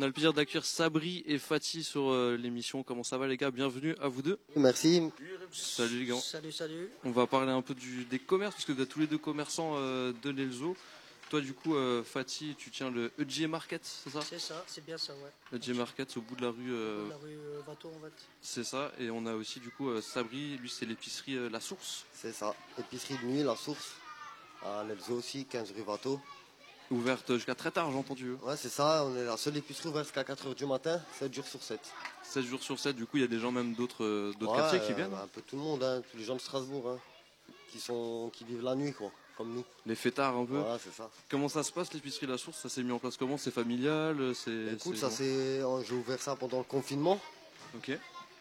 On 0.00 0.02
a 0.02 0.06
le 0.06 0.12
plaisir 0.14 0.32
d'accueillir 0.32 0.64
Sabri 0.64 1.22
et 1.26 1.36
Fatih 1.36 1.84
sur 1.84 2.10
euh, 2.10 2.34
l'émission. 2.34 2.82
Comment 2.82 3.02
ça 3.02 3.18
va 3.18 3.26
les 3.26 3.36
gars? 3.36 3.50
Bienvenue 3.50 3.94
à 4.00 4.08
vous 4.08 4.22
deux. 4.22 4.38
Merci. 4.56 5.02
Salut 5.52 5.98
les 5.98 6.06
gars. 6.06 6.16
Salut, 6.18 6.52
salut. 6.52 6.88
On 7.04 7.10
va 7.10 7.26
parler 7.26 7.52
un 7.52 7.60
peu 7.60 7.74
du, 7.74 8.06
des 8.06 8.18
commerces, 8.18 8.54
parce 8.54 8.64
que 8.64 8.72
vous 8.72 8.80
êtes 8.80 8.88
tous 8.88 9.00
les 9.00 9.06
deux 9.06 9.18
commerçants 9.18 9.72
euh, 9.74 10.14
de 10.22 10.30
l'Elzo. 10.30 10.74
Toi 11.28 11.42
du 11.42 11.52
coup, 11.52 11.76
euh, 11.76 12.02
Fatih, 12.02 12.54
tu 12.56 12.70
tiens 12.70 12.90
le 12.90 13.12
EJ 13.18 13.42
Market, 13.42 13.82
c'est 13.84 14.08
ça? 14.08 14.20
C'est 14.22 14.38
ça, 14.38 14.64
c'est 14.66 14.82
bien 14.86 14.96
ça, 14.96 15.12
ouais. 15.12 15.58
EJ 15.58 15.72
Market, 15.76 16.10
c'est 16.10 16.16
au 16.18 16.22
bout 16.22 16.34
de 16.34 16.42
la 16.46 16.48
rue, 16.50 16.72
euh, 16.72 17.06
La 17.10 17.16
rue 17.18 17.36
euh, 17.36 17.60
Vato, 17.66 17.88
en 17.88 18.00
fait. 18.02 18.12
c'est 18.40 18.64
ça. 18.64 18.92
Et 18.98 19.10
on 19.10 19.26
a 19.26 19.34
aussi 19.34 19.60
du 19.60 19.68
coup 19.68 19.90
euh, 19.90 20.00
Sabri, 20.00 20.56
lui 20.56 20.70
c'est 20.70 20.86
l'épicerie 20.86 21.36
euh, 21.36 21.50
La 21.50 21.60
Source, 21.60 22.06
C'est 22.14 22.32
ça. 22.32 22.54
Épicerie 22.78 23.18
de 23.22 23.26
nuit, 23.26 23.42
la 23.42 23.54
source. 23.54 23.96
À 24.64 24.82
l'Elzo 24.82 25.12
aussi, 25.18 25.44
15 25.44 25.72
rue 25.76 25.82
Vato. 25.82 26.18
Ouverte 26.90 27.34
jusqu'à 27.34 27.54
très 27.54 27.70
tard, 27.70 27.90
j'ai 27.90 27.96
entendu. 27.98 28.32
Ouais, 28.42 28.56
c'est 28.56 28.68
ça. 28.68 29.04
On 29.04 29.16
est 29.16 29.24
la 29.24 29.36
seule 29.36 29.56
épicerie 29.56 29.88
ouverte 29.88 30.06
jusqu'à 30.06 30.22
4h 30.22 30.54
du 30.54 30.66
matin, 30.66 31.00
7 31.18 31.32
jours 31.34 31.46
sur 31.46 31.62
7. 31.62 31.80
7 32.22 32.44
jours 32.44 32.62
sur 32.62 32.78
7, 32.78 32.96
du 32.96 33.06
coup 33.06 33.16
il 33.16 33.20
y 33.20 33.24
a 33.24 33.28
des 33.28 33.38
gens 33.38 33.52
même 33.52 33.74
d'autres 33.74 34.04
euh, 34.04 34.32
d'autres 34.38 34.52
Ouais, 34.52 34.58
quartiers 34.58 34.80
qui 34.80 34.92
euh, 34.92 34.96
viennent. 34.96 35.14
Un 35.14 35.26
peu 35.28 35.40
tout 35.42 35.56
le 35.56 35.62
monde, 35.62 35.82
hein, 35.82 36.02
tous 36.10 36.16
les 36.16 36.24
gens 36.24 36.34
de 36.36 36.40
Strasbourg, 36.40 36.88
hein, 36.90 36.98
qui, 37.70 37.80
sont, 37.80 38.30
qui 38.32 38.44
vivent 38.44 38.62
la 38.62 38.74
nuit, 38.74 38.92
quoi, 38.92 39.10
comme 39.36 39.52
nous. 39.54 39.64
Les 39.86 39.94
fêtards 39.94 40.36
un 40.36 40.44
peu. 40.46 40.58
Voilà, 40.58 40.78
c'est 40.78 40.92
ça. 40.92 41.10
Comment 41.28 41.48
ça 41.48 41.62
se 41.62 41.72
passe 41.72 41.92
l'épicerie 41.92 42.26
La 42.26 42.38
Source? 42.38 42.58
Ça 42.58 42.68
s'est 42.68 42.82
mis 42.82 42.92
en 42.92 42.98
place 42.98 43.16
comment? 43.16 43.36
C'est 43.38 43.50
familial 43.52 44.34
c'est, 44.34 44.50
Écoute, 44.74 44.94
c'est- 44.96 45.00
ça 45.00 45.10
c'est, 45.10 45.60
j'ai 45.86 45.94
ouvert 45.94 46.20
ça 46.20 46.36
pendant 46.36 46.58
le 46.58 46.64
confinement. 46.64 47.20
Ok. 47.76 47.92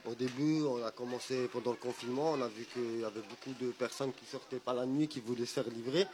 Au 0.06 0.16
début, 0.16 0.62
on 0.64 0.84
a 0.84 0.92
commencé 0.92 1.48
pendant 1.50 1.72
le 1.72 1.78
confinement. 1.78 2.32
On 2.32 2.42
a 2.42 2.48
vu 2.48 2.66
qu'il 2.74 3.02
y 3.02 3.04
avait 3.04 3.22
beaucoup 3.22 3.54
de 3.64 3.70
personnes 3.72 4.14
qui 4.14 4.26
sortaient 4.26 4.58
pas 4.60 4.74
la 4.74 4.86
nuit, 4.86 5.08
qui 5.08 5.20
voulaient 5.20 5.46
se 5.46 5.54
faire 5.54 5.70
livrer, 5.70 6.08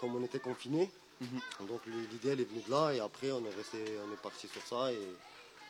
comme 0.00 0.14
on 0.14 0.22
était 0.24 0.38
confinés. 0.38 0.90
Mhm. 1.22 1.68
Donc 1.68 1.80
l'idée 1.86 2.30
elle 2.30 2.40
est 2.40 2.50
venue 2.50 2.62
de 2.66 2.70
là 2.70 2.92
et 2.92 3.00
après 3.00 3.30
on 3.30 3.40
est 3.46 3.54
resté, 3.56 3.78
on 4.08 4.12
est 4.12 4.22
parti 4.22 4.48
sur 4.48 4.62
ça 4.66 4.90
et 4.92 4.98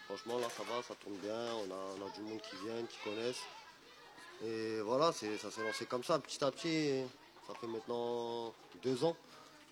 franchement 0.06 0.38
là 0.38 0.46
ça 0.56 0.62
va, 0.64 0.82
ça 0.82 0.94
tourne 1.02 1.16
bien. 1.22 1.34
On 1.34 1.70
a, 1.70 1.80
on 1.98 2.06
a 2.06 2.10
du 2.16 2.22
monde 2.22 2.40
qui 2.40 2.56
vient, 2.64 2.74
qui 2.88 2.96
connaissent. 3.04 3.42
Et 4.44 4.80
voilà, 4.80 5.12
c'est, 5.12 5.36
ça 5.38 5.50
s'est 5.50 5.62
lancé 5.62 5.84
comme 5.86 6.02
ça, 6.02 6.18
petit 6.18 6.42
à 6.42 6.50
petit. 6.50 7.02
Ça 7.46 7.54
fait 7.60 7.66
maintenant 7.66 8.52
deux 8.82 9.04
ans, 9.04 9.14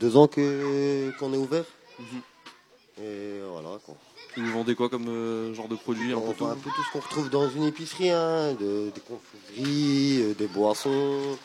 deux 0.00 0.17
ans 0.17 0.28
que 0.28 1.12
qu'on 1.19 1.33
est 1.33 1.37
ouvert. 1.39 1.64
Mhm. 1.98 2.22
Et 3.03 3.41
voilà 3.48 3.78
quoi. 3.84 3.94
Et 4.37 4.41
Vous 4.41 4.53
vendez 4.53 4.75
quoi 4.75 4.89
comme 4.91 5.09
euh, 5.09 5.55
genre 5.55 5.67
de 5.69 5.75
produit 5.77 6.12
un 6.12 6.17
On 6.19 6.28
peu 6.33 6.34
tout 6.34 6.44
un 6.47 6.55
peu 6.56 6.70
tout 6.70 6.83
ce 6.84 6.92
qu'on 6.92 7.00
retrouve 7.00 7.31
dans 7.31 7.48
une 7.50 7.65
épicerie, 7.65 8.11
hein, 8.11 8.53
de- 8.55 8.91
des 8.94 9.00
confiseries, 9.00 10.22
euh, 10.22 10.34
des 10.34 10.47
boissons, 10.47 11.39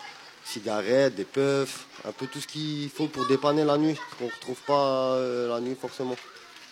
cigarettes, 0.45 1.15
des 1.15 1.25
puffs, 1.25 1.87
un 2.05 2.11
peu 2.11 2.27
tout 2.27 2.39
ce 2.39 2.47
qu'il 2.47 2.89
faut 2.89 3.07
pour 3.07 3.25
dépanner 3.27 3.63
la 3.65 3.77
nuit, 3.77 3.95
ce 3.95 4.17
qu'on 4.17 4.25
ne 4.25 4.31
retrouve 4.31 4.61
pas 4.67 5.13
euh, 5.15 5.49
la 5.49 5.59
nuit 5.59 5.75
forcément. 5.79 6.15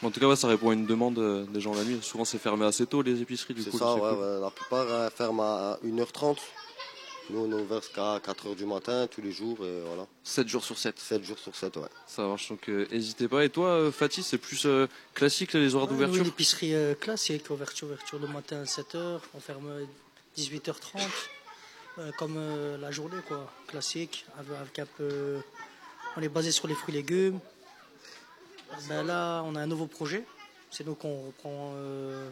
En 0.03 0.11
tout 0.11 0.19
cas, 0.19 0.27
ouais, 0.27 0.35
ça 0.35 0.47
répond 0.49 0.69
à 0.69 0.73
une 0.73 0.85
demande 0.85 1.17
euh, 1.17 1.45
des 1.45 1.61
gens 1.61 1.73
la 1.73 1.83
nuit. 1.83 1.97
Souvent, 2.01 2.25
c'est 2.25 2.37
fermé 2.37 2.65
assez 2.65 2.85
tôt 2.85 3.01
les 3.01 3.21
épiceries. 3.21 3.53
Du 3.53 3.63
C'est 3.63 3.69
coup, 3.71 3.77
ça, 3.79 3.93
c'est 3.95 4.01
ouais, 4.01 4.09
cool. 4.09 4.19
ouais, 4.19 4.39
la 4.41 4.49
plupart 4.51 4.85
euh, 4.89 5.09
ferment 5.09 5.43
à 5.43 5.79
1h30. 5.85 6.37
Nous 7.29 7.39
on 7.39 7.49
est 7.57 7.61
ouvert 7.61 7.81
jusqu'à 7.81 8.17
4h 8.17 8.53
du 8.57 8.65
matin 8.65 9.07
tous 9.09 9.21
les 9.21 9.31
jours 9.31 9.57
et 9.65 9.79
voilà. 9.87 10.05
7 10.25 10.45
jours 10.49 10.61
sur 10.65 10.77
7. 10.77 10.99
7 10.99 11.23
jours 11.23 11.39
sur 11.39 11.55
7, 11.55 11.77
ouais. 11.77 11.83
Ça 12.05 12.23
marche, 12.23 12.49
donc 12.49 12.67
euh, 12.67 12.85
n'hésitez 12.91 13.29
pas. 13.29 13.45
Et 13.45 13.49
toi, 13.49 13.67
euh, 13.69 13.91
Fatih, 13.93 14.23
c'est 14.23 14.37
plus 14.37 14.65
euh, 14.65 14.87
classique 15.13 15.53
les 15.53 15.73
horaires 15.73 15.87
Ouais, 15.87 15.93
d'ouverture 15.93 16.19
oui, 16.19 16.25
l'épicerie 16.25 16.75
euh, 16.75 16.95
classique, 16.95 17.49
ouverture, 17.49 17.87
ouverture 17.87 18.19
le 18.19 18.27
matin 18.27 18.57
à 18.59 18.65
7h, 18.65 19.19
on 19.35 19.39
ferme 19.39 19.69
euh, 19.69 19.85
18h30, 20.37 20.97
euh, 20.97 20.99
comme 22.17 22.35
euh, 22.37 22.77
la 22.77 22.91
journée, 22.91 23.17
quoi, 23.27 23.51
classique, 23.67 24.25
avec, 24.39 24.57
avec 24.59 24.79
un 24.79 24.85
peu... 24.97 25.37
On 26.17 26.21
est 26.21 26.29
basé 26.29 26.51
sur 26.51 26.67
les 26.67 26.75
fruits 26.75 26.93
et 26.95 26.97
légumes. 26.97 27.39
Ben 28.87 29.03
là, 29.03 29.41
on 29.45 29.55
a 29.55 29.61
un 29.61 29.67
nouveau 29.67 29.85
projet. 29.87 30.23
C'est 30.71 30.85
nous 30.85 30.95
qu'on 30.95 31.27
reprend 31.27 31.73
euh, 31.75 32.29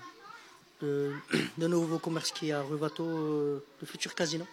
le, 0.81 1.13
le 1.57 1.67
nouveau 1.67 1.99
commerce 1.99 2.31
qui 2.31 2.49
est 2.49 2.53
à 2.53 2.61
rue 2.61 2.77
Vato, 2.77 3.03
euh, 3.05 3.63
le 3.79 3.87
futur 3.87 4.13
casino. 4.15 4.45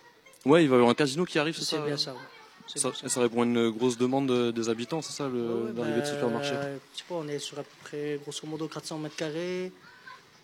Ouais, 0.45 0.65
il 0.65 0.69
va 0.69 0.75
y 0.75 0.79
avoir 0.79 0.91
un 0.91 0.95
casino 0.95 1.25
qui 1.25 1.39
arrive, 1.39 1.55
c'est 1.55 1.65
C'est 1.65 1.77
ça 1.77 1.85
bien 1.85 1.97
ça, 1.97 2.13
ouais. 2.13 2.19
C'est 2.67 2.79
ça, 2.79 2.91
bien 2.91 2.99
ça. 3.01 3.09
ça 3.09 3.21
répond 3.23 3.43
à 3.43 3.45
une 3.45 3.71
grosse 3.71 3.97
demande 3.97 4.31
euh, 4.31 4.53
des 4.53 4.69
habitants, 4.69 5.01
c'est 5.03 5.13
ça, 5.13 5.27
le- 5.29 5.33
Ouais, 5.41 5.63
ouais, 5.71 5.73
l'arrivée 5.77 6.01
de 6.01 6.05
bah, 6.07 6.11
supermarché? 6.13 6.55
je 6.93 6.99
sais 6.99 7.05
pas, 7.09 7.15
on 7.15 7.29
est 7.29 7.39
sur 7.39 7.59
à 7.59 7.63
peu 7.63 7.71
près, 7.85 8.19
grosso 8.23 8.47
modo, 8.47 8.69
400 8.69 8.99
mètres 8.99 9.17
carrés. 9.17 9.73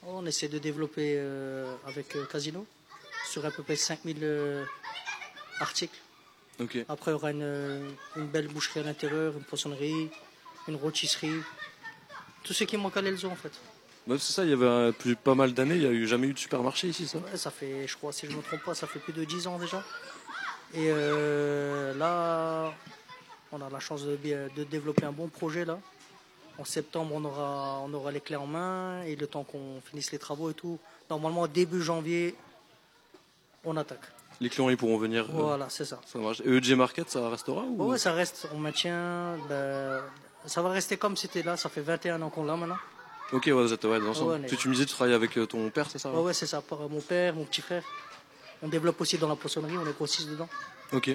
On 0.06 0.24
essaie 0.26 0.48
de 0.48 0.58
développer 0.58 1.14
euh, 1.16 1.74
avec 1.86 2.16
euh, 2.16 2.24
Casino 2.26 2.66
sur 3.24 3.44
à 3.44 3.50
peu 3.50 3.62
près 3.62 3.76
5000 3.76 4.18
euh, 4.22 4.64
articles. 5.60 5.98
Après, 6.88 7.10
il 7.10 7.14
y 7.14 7.16
aura 7.16 7.30
une, 7.32 7.96
une 8.16 8.26
belle 8.26 8.48
boucherie 8.48 8.80
à 8.80 8.84
l'intérieur, 8.84 9.34
une 9.36 9.42
poissonnerie, 9.42 10.08
une 10.68 10.76
rôtisserie. 10.76 11.40
Tout 12.44 12.52
ce 12.52 12.64
qui 12.64 12.76
manque 12.76 12.96
à 12.96 13.02
l'Elzo, 13.02 13.28
en 13.28 13.34
fait. 13.34 13.52
Ouais, 14.06 14.18
c'est 14.18 14.32
ça, 14.32 14.44
il 14.44 14.50
y 14.50 14.52
avait 14.52 14.66
euh, 14.66 14.92
plus, 14.92 15.16
pas 15.16 15.34
mal 15.34 15.54
d'années, 15.54 15.76
il 15.76 15.80
n'y 15.80 15.86
a 15.86 15.90
eu, 15.90 16.06
jamais 16.06 16.26
eu 16.26 16.34
de 16.34 16.38
supermarché 16.38 16.88
ici, 16.88 17.06
ça 17.08 17.18
Ouais, 17.18 17.36
ça 17.36 17.50
fait, 17.50 17.88
je 17.88 17.96
crois, 17.96 18.12
si 18.12 18.26
je 18.26 18.32
ne 18.32 18.36
me 18.36 18.42
trompe 18.42 18.62
pas, 18.62 18.74
ça 18.74 18.86
fait 18.86 18.98
plus 18.98 19.14
de 19.14 19.24
10 19.24 19.46
ans 19.46 19.58
déjà. 19.58 19.82
Et 20.74 20.88
euh, 20.90 21.94
là, 21.94 22.74
on 23.50 23.60
a 23.62 23.70
la 23.70 23.80
chance 23.80 24.04
de, 24.04 24.16
de 24.16 24.64
développer 24.64 25.04
un 25.04 25.12
bon 25.12 25.28
projet 25.28 25.64
là. 25.64 25.78
En 26.58 26.64
septembre, 26.64 27.14
on 27.14 27.24
aura, 27.24 27.80
on 27.80 27.92
aura 27.94 28.12
les 28.12 28.20
clés 28.20 28.36
en 28.36 28.46
main 28.46 29.02
et 29.02 29.16
le 29.16 29.26
temps 29.26 29.42
qu'on 29.42 29.80
finisse 29.84 30.12
les 30.12 30.18
travaux 30.18 30.50
et 30.50 30.54
tout. 30.54 30.78
Normalement, 31.10 31.46
début 31.48 31.82
janvier, 31.82 32.34
on 33.64 33.76
attaque. 33.76 34.00
Les 34.40 34.48
clients, 34.50 34.68
ils 34.68 34.76
pourront 34.76 34.98
venir. 34.98 35.24
euh, 35.30 35.32
Voilà, 35.32 35.66
c'est 35.68 35.84
ça. 35.84 36.00
ça 36.06 36.18
marche. 36.18 36.40
Et 36.44 36.50
EJ 36.56 36.72
Market, 36.72 37.08
ça 37.08 37.28
restera 37.28 37.62
ou... 37.62 37.84
Ouais, 37.90 37.98
ça 37.98 38.12
reste, 38.12 38.48
on 38.54 38.58
maintient. 38.58 39.36
ben, 39.48 40.00
ça 40.46 40.60
va 40.62 40.70
rester 40.70 40.96
comme 40.96 41.16
c'était 41.16 41.42
là. 41.42 41.56
Ça 41.56 41.68
fait 41.68 41.80
21 41.82 42.20
ans 42.22 42.30
qu'on 42.30 42.44
l'a 42.44 42.56
maintenant. 42.56 42.76
Ok, 43.32 43.44
ouais, 43.46 43.52
vous 43.52 43.72
êtes 43.72 43.84
ouais, 43.84 43.98
ensemble. 44.06 44.32
Ouais, 44.32 44.46
Tu, 44.46 44.56
tu 44.56 44.68
me 44.68 44.74
disais, 44.74 44.86
tu 44.86 44.92
travailles 44.94 45.14
avec 45.14 45.38
euh, 45.38 45.46
ton 45.46 45.70
père, 45.70 45.88
c'est 45.90 45.98
ça 45.98 46.10
Ouais, 46.10 46.20
ouais, 46.20 46.32
c'est 46.34 46.46
ça. 46.46 46.60
Par 46.62 46.80
mon 46.90 47.00
père, 47.00 47.34
mon 47.34 47.44
petit 47.44 47.62
frère. 47.62 47.82
On 48.62 48.68
développe 48.68 49.00
aussi 49.00 49.18
dans 49.18 49.28
la 49.28 49.36
poissonnerie, 49.36 49.76
on 49.78 49.86
est 49.88 49.94
grossiste 49.94 50.28
dedans. 50.28 50.48
Ok, 50.92 51.10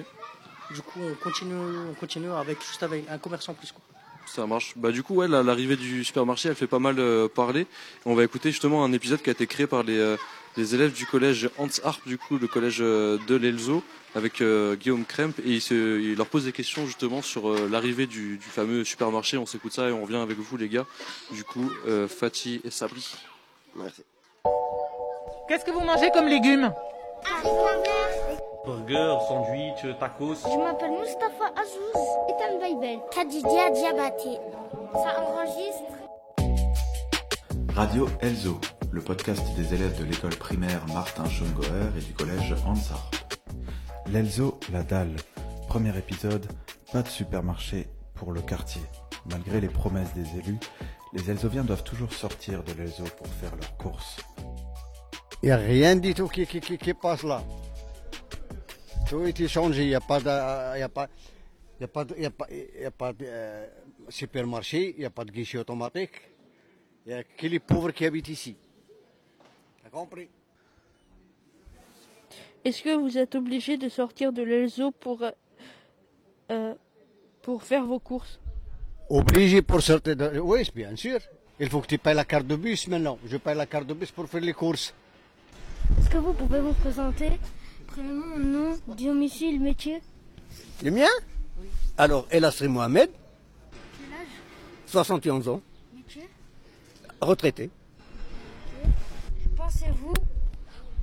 Du 0.72 0.80
coup, 0.82 1.00
on 1.02 1.14
continue, 1.14 1.54
on 1.90 1.94
continue 1.94 2.30
avec 2.32 2.60
juste 2.64 2.82
avec 2.82 3.08
un 3.10 3.18
commerce 3.18 3.48
en 3.48 3.54
plus. 3.54 3.72
Quoi. 3.72 3.82
ça 4.26 4.46
marche. 4.46 4.72
Bah 4.76 4.92
du 4.92 5.02
coup, 5.02 5.14
ouais, 5.16 5.26
la- 5.28 5.42
l'arrivée 5.42 5.76
du 5.76 6.04
supermarché, 6.04 6.48
elle 6.48 6.54
fait 6.54 6.66
pas 6.68 6.78
mal 6.78 6.96
euh, 6.98 7.28
parler. 7.28 7.66
On 8.04 8.14
va 8.14 8.24
écouter 8.24 8.50
justement 8.50 8.84
un 8.84 8.92
épisode 8.92 9.20
qui 9.22 9.30
a 9.30 9.32
été 9.32 9.46
créé 9.46 9.66
par 9.66 9.82
les, 9.82 9.98
euh, 9.98 10.16
les 10.56 10.74
élèves 10.74 10.92
du 10.92 11.06
collège 11.06 11.48
Hans 11.58 11.68
Harp, 11.84 12.06
du 12.06 12.18
coup, 12.18 12.38
le 12.38 12.46
collège 12.46 12.78
euh, 12.80 13.18
de 13.28 13.36
l'Elzo, 13.36 13.82
avec 14.14 14.40
euh, 14.40 14.74
Guillaume 14.74 15.04
Kremp, 15.04 15.38
et 15.38 15.50
il, 15.50 15.60
se, 15.60 16.00
il 16.00 16.16
leur 16.16 16.26
pose 16.26 16.44
des 16.44 16.52
questions 16.52 16.84
justement 16.86 17.22
sur 17.22 17.48
euh, 17.48 17.68
l'arrivée 17.70 18.06
du, 18.06 18.36
du 18.38 18.46
fameux 18.46 18.84
supermarché. 18.84 19.38
On 19.38 19.46
s'écoute 19.46 19.72
ça 19.72 19.88
et 19.88 19.92
on 19.92 20.02
revient 20.02 20.16
avec 20.16 20.38
vous, 20.38 20.56
les 20.56 20.68
gars. 20.68 20.86
Du 21.30 21.44
coup, 21.44 21.70
euh, 21.86 22.08
Fatih 22.08 22.60
et 22.64 22.70
Sabri. 22.70 23.14
Merci. 23.76 24.02
Qu'est-ce 25.48 25.64
que 25.64 25.70
vous 25.70 25.80
mangez 25.80 26.10
comme 26.10 26.26
légumes? 26.26 26.72
Burger, 28.66 29.16
sandwich, 29.28 29.98
tacos. 29.98 30.34
Je 30.44 30.58
m'appelle 30.58 30.90
Mustapha 30.90 31.52
Azouz 31.56 32.02
et 32.28 32.42
un 32.44 32.58
Bible? 32.58 33.02
Khadija 33.12 33.70
Diabaté. 33.70 34.38
Ça 34.92 35.20
enregistre 35.20 35.96
Radio 37.74 38.08
Elzo, 38.20 38.60
le 38.92 39.00
podcast 39.00 39.42
des 39.56 39.74
élèves 39.74 39.98
de 39.98 40.04
l'école 40.04 40.34
primaire 40.34 40.84
Martin 40.88 41.24
Schongoer 41.28 41.90
et 41.96 42.00
du 42.00 42.12
collège 42.12 42.54
Hansard. 42.66 43.10
L'Elzo, 44.08 44.58
la 44.72 44.82
dalle. 44.82 45.14
Premier 45.68 45.96
épisode, 45.96 46.46
pas 46.92 47.02
de 47.02 47.08
supermarché 47.08 47.86
pour 48.14 48.32
le 48.32 48.40
quartier. 48.40 48.82
Malgré 49.30 49.60
les 49.60 49.68
promesses 49.68 50.12
des 50.14 50.38
élus, 50.38 50.58
les 51.12 51.30
Elzoviens 51.30 51.62
doivent 51.62 51.84
toujours 51.84 52.12
sortir 52.12 52.64
de 52.64 52.72
l'Elzo 52.72 53.04
pour 53.16 53.28
faire 53.28 53.54
leurs 53.54 53.76
courses. 53.76 54.16
Il 55.42 55.46
n'y 55.46 55.52
a 55.52 55.56
rien 55.56 55.94
du 55.94 56.12
tout 56.12 56.26
qui, 56.26 56.46
qui, 56.46 56.60
qui, 56.60 56.94
passe 56.94 57.22
là. 57.22 57.44
Tout 59.08 59.24
été 59.24 59.46
changé. 59.46 59.84
Il 59.84 59.88
n'y 59.88 59.94
a 59.94 60.00
pas 60.00 60.18
de, 60.18 60.78
y 60.78 60.82
a 60.82 60.88
pas, 60.88 61.08
a 61.80 61.84
a 61.84 62.86
a 62.86 62.90
pas 62.90 63.12
supermarché, 64.08 64.94
il 64.96 65.00
n'y 65.00 65.04
a 65.04 65.10
pas 65.10 65.24
de 65.24 65.30
guichet 65.30 65.58
automatique. 65.58 66.20
Il 67.06 67.12
n'y 67.12 67.18
a 67.18 67.22
que 67.22 67.46
les 67.46 67.60
pauvres 67.60 67.92
qui 67.92 68.04
habitent 68.04 68.28
ici. 68.28 68.56
T'as 69.90 69.98
compris? 69.98 70.28
Est-ce 72.64 72.82
que 72.82 72.94
vous 72.96 73.16
êtes 73.18 73.34
obligé 73.34 73.76
de 73.76 73.88
sortir 73.88 74.32
de 74.32 74.42
l'Elzo 74.42 74.90
pour, 74.90 75.22
euh, 75.22 75.30
euh, 76.50 76.74
pour 77.42 77.62
faire 77.62 77.84
vos 77.86 77.98
courses? 77.98 78.38
Obligé 79.08 79.62
pour 79.62 79.80
sortir 79.80 80.14
de... 80.14 80.38
Oui, 80.38 80.70
bien 80.74 80.94
sûr. 80.94 81.18
Il 81.58 81.68
faut 81.68 81.80
que 81.80 81.86
tu 81.86 81.98
payes 81.98 82.14
la 82.14 82.24
carte 82.24 82.46
de 82.46 82.56
bus 82.56 82.86
maintenant. 82.88 83.18
Je 83.26 83.36
paye 83.36 83.56
la 83.56 83.66
carte 83.66 83.86
de 83.86 83.94
bus 83.94 84.10
pour 84.10 84.28
faire 84.28 84.40
les 84.40 84.52
courses. 84.52 84.94
Est-ce 85.98 86.10
que 86.10 86.18
vous 86.18 86.32
pouvez 86.34 86.60
vous 86.60 86.74
présenter? 86.74 87.30
Prénom, 87.88 88.38
nom, 88.38 88.78
domicile, 88.86 89.60
métier? 89.60 90.00
Le 90.84 90.90
mien? 90.90 91.08
Alors, 91.98 92.26
Elasri 92.30 92.68
Mohamed, 92.68 93.10
Quel 93.98 94.12
âge? 94.18 94.28
71 94.86 95.48
ans, 95.48 95.60
Métier? 95.94 96.28
Retraité. 97.20 97.70
Pensez-vous 99.70 100.14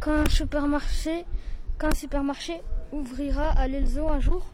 qu'un 0.02 0.28
supermarché, 0.28 1.24
qu'un 1.80 1.94
supermarché 1.94 2.60
ouvrira 2.92 3.52
à 3.52 3.66
l'Elzo 3.66 4.10
un 4.10 4.20
jour? 4.20 4.46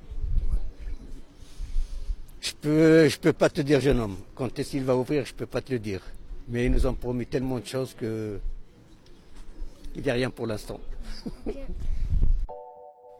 Je 2.39 2.51
peux, 2.54 3.07
je 3.07 3.18
peux 3.18 3.33
pas 3.33 3.50
te 3.50 3.62
dire, 3.62 3.80
jeune 3.81 4.00
homme. 4.00 4.18
Quand 4.36 4.60
est-ce 4.60 4.71
qu'il 4.71 4.83
va 4.83 4.95
ouvrir, 4.95 5.25
je 5.25 5.33
peux 5.33 5.48
pas 5.48 5.62
te 5.62 5.71
le 5.71 5.80
dire. 5.80 6.01
Mais 6.48 6.65
ils 6.65 6.71
nous 6.71 6.86
ont 6.86 6.94
promis 6.94 7.25
tellement 7.25 7.57
de 7.57 7.65
choses 7.65 7.95
que 7.95 8.39
il 9.95 10.04
n'y 10.04 10.10
a 10.12 10.13
rien 10.13 10.30
pour 10.30 10.45
l'instant. 10.45 10.80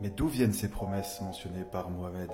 Mais 0.02 0.10
d'où 0.10 0.28
viennent 0.28 0.54
ces 0.54 0.70
promesses 0.70 1.22
mentionnées 1.22 1.66
par 1.72 1.90
Mohamed? 1.90 2.30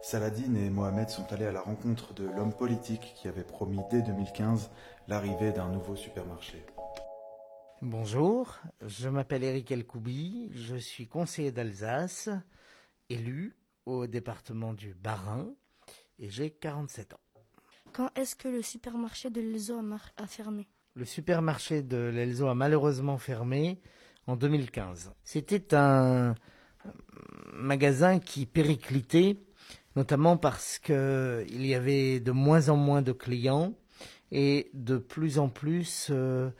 Saladin 0.00 0.54
et 0.54 0.70
Mohamed 0.70 1.10
sont 1.10 1.30
allés 1.30 1.46
à 1.46 1.52
la 1.52 1.60
rencontre 1.60 2.14
de 2.14 2.24
l'homme 2.24 2.54
politique 2.54 3.12
qui 3.16 3.28
avait 3.28 3.44
promis 3.44 3.80
dès 3.90 4.00
2015 4.00 4.70
l'arrivée 5.08 5.52
d'un 5.52 5.68
nouveau 5.68 5.94
supermarché. 5.94 6.64
Bonjour, 7.82 8.60
je 8.86 9.08
m'appelle 9.08 9.42
Eric 9.42 9.72
Elkoubi, 9.72 10.50
je 10.54 10.76
suis 10.76 11.08
conseiller 11.08 11.50
d'Alsace, 11.50 12.28
élu 13.10 13.56
au 13.86 14.06
département 14.06 14.72
du 14.72 14.94
Bas-Rhin 14.94 15.48
et 16.20 16.30
j'ai 16.30 16.50
47 16.50 17.14
ans. 17.14 17.20
Quand 17.92 18.08
est-ce 18.16 18.36
que 18.36 18.46
le 18.46 18.62
supermarché 18.62 19.30
de 19.30 19.40
l'Elzo 19.40 19.78
a, 19.78 19.82
mar- 19.82 20.12
a 20.16 20.28
fermé? 20.28 20.68
Le 20.94 21.04
supermarché 21.04 21.82
de 21.82 21.96
l'Elzo 21.96 22.46
a 22.46 22.54
malheureusement 22.54 23.18
fermé 23.18 23.80
en 24.28 24.36
2015. 24.36 25.12
C'était 25.24 25.74
un 25.74 26.36
magasin 27.52 28.20
qui 28.20 28.46
périclitait, 28.46 29.38
notamment 29.96 30.36
parce 30.36 30.78
que 30.78 31.44
il 31.48 31.66
y 31.66 31.74
avait 31.74 32.20
de 32.20 32.30
moins 32.30 32.68
en 32.68 32.76
moins 32.76 33.02
de 33.02 33.10
clients 33.12 33.74
et 34.30 34.70
de 34.72 34.98
plus 34.98 35.40
en 35.40 35.48
plus 35.48 36.06
euh, 36.10 36.50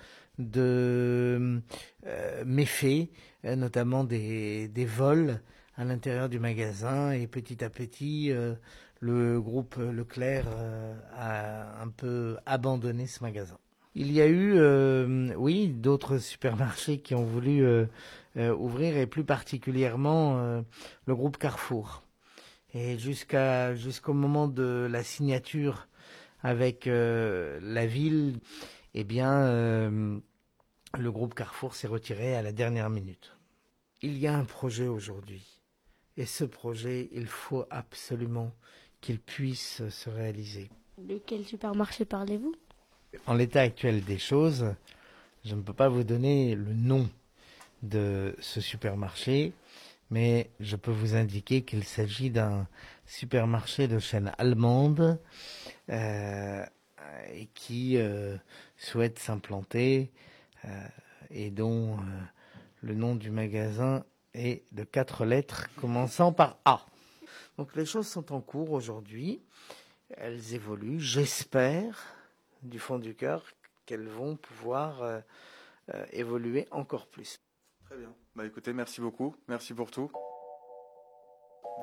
de 0.51 1.61
euh, 2.07 2.45
méfaits, 2.45 3.09
euh, 3.45 3.57
notamment 3.57 4.05
des, 4.05 4.69
des 4.69 4.85
vols 4.85 5.41
à 5.77 5.85
l'intérieur 5.85 6.29
du 6.29 6.39
magasin 6.39 7.13
et 7.13 7.27
petit 7.27 7.63
à 7.65 7.71
petit 7.71 8.33
euh, 8.33 8.55
le 9.01 9.41
groupe 9.41 9.77
Leclerc 9.77 10.47
a 11.17 11.83
un 11.83 11.89
peu 11.89 12.37
abandonné 12.47 13.07
ce 13.07 13.23
magasin. 13.23 13.59
Il 13.97 14.13
y 14.13 14.21
a 14.21 14.29
eu, 14.29 14.61
oui, 15.35 15.69
d'autres 15.69 16.19
supermarchés 16.19 16.99
qui 16.99 17.17
ont 17.17 17.25
voulu 17.25 17.67
ouvrir 18.37 18.97
et 18.97 19.09
plus 19.09 19.25
particulièrement 19.25 20.63
le 21.07 21.15
groupe 21.17 21.37
Carrefour. 21.37 22.05
Et 22.75 22.97
jusqu'à 22.97 23.75
jusqu'au 23.75 24.15
moment 24.15 24.47
de 24.47 24.87
la 24.89 25.03
signature 25.03 25.89
avec 26.45 26.87
la 26.87 27.87
ville, 27.87 28.39
eh 28.95 29.03
bien, 29.03 30.23
le 30.99 31.11
groupe 31.11 31.35
Carrefour 31.35 31.75
s'est 31.75 31.87
retiré 31.87 32.37
à 32.37 32.43
la 32.43 32.53
dernière 32.53 32.91
minute. 32.91 33.37
Il 34.03 34.19
y 34.19 34.27
a 34.27 34.37
un 34.37 34.45
projet 34.45 34.89
aujourd'hui. 34.89 35.61
Et 36.17 36.27
ce 36.27 36.45
projet, 36.45 37.09
il 37.13 37.27
faut 37.27 37.65
absolument 37.71 38.53
qu'il 39.01 39.19
puisse 39.19 39.89
se 39.89 40.11
réaliser. 40.11 40.69
De 40.99 41.19
quel 41.25 41.45
supermarché 41.45 42.05
parlez-vous? 42.05 42.55
En 43.27 43.35
l'état 43.35 43.63
actuel 43.63 44.05
des 44.05 44.19
choses, 44.19 44.75
je 45.45 45.55
ne 45.55 45.63
peux 45.63 45.73
pas 45.73 45.89
vous 45.89 46.05
donner 46.05 46.55
le 46.55 46.75
nom 46.75 47.09
de 47.83 48.37
ce 48.41 48.61
supermarché, 48.61 49.53
mais 50.11 50.51
je 50.61 50.77
peux 50.77 50.91
vous 50.91 51.15
indiquer 51.15 51.63
qu'il 51.63 51.85
s'agit 51.85 52.31
d'un 52.31 52.67
supermarché 53.07 53.89
de 53.89 53.99
chaîne 53.99 54.33
allemande 54.39 55.19
euh, 55.89 56.65
et 57.33 57.47
qui 57.55 57.97
euh, 57.97 58.37
souhaite 58.77 59.19
s'implanter 59.19 60.11
euh, 60.15 60.32
et 61.33 61.51
dont 61.51 61.95
euh, 61.95 62.01
le 62.83 62.95
nom 62.95 63.15
du 63.15 63.31
magasin 63.31 64.05
est 64.35 64.65
de 64.73 64.85
quatre 64.85 65.25
lettres 65.25 65.69
commençant 65.77 66.33
par 66.33 66.59
A. 66.65 66.87
Donc 67.59 67.75
les 67.77 67.87
choses 67.87 68.09
sont 68.09 68.33
en 68.33 68.41
cours 68.41 68.73
aujourd'hui, 68.73 69.43
elles 70.17 70.55
évoluent, 70.55 71.01
j'espère 71.01 72.17
du 72.63 72.79
fond 72.79 72.99
du 72.99 73.15
cœur 73.15 73.45
qu'elles 73.87 74.09
vont 74.09 74.37
pouvoir 74.37 75.03
euh, 75.03 75.21
euh, 75.95 76.07
évoluer 76.13 76.67
encore 76.71 77.07
plus. 77.07 77.41
Très 77.87 77.97
bien. 77.97 78.15
Bah 78.37 78.47
écoutez, 78.47 78.73
merci 78.73 79.01
beaucoup. 79.01 79.35
Merci 79.49 79.75
pour 79.75 79.91
tout. 79.91 80.11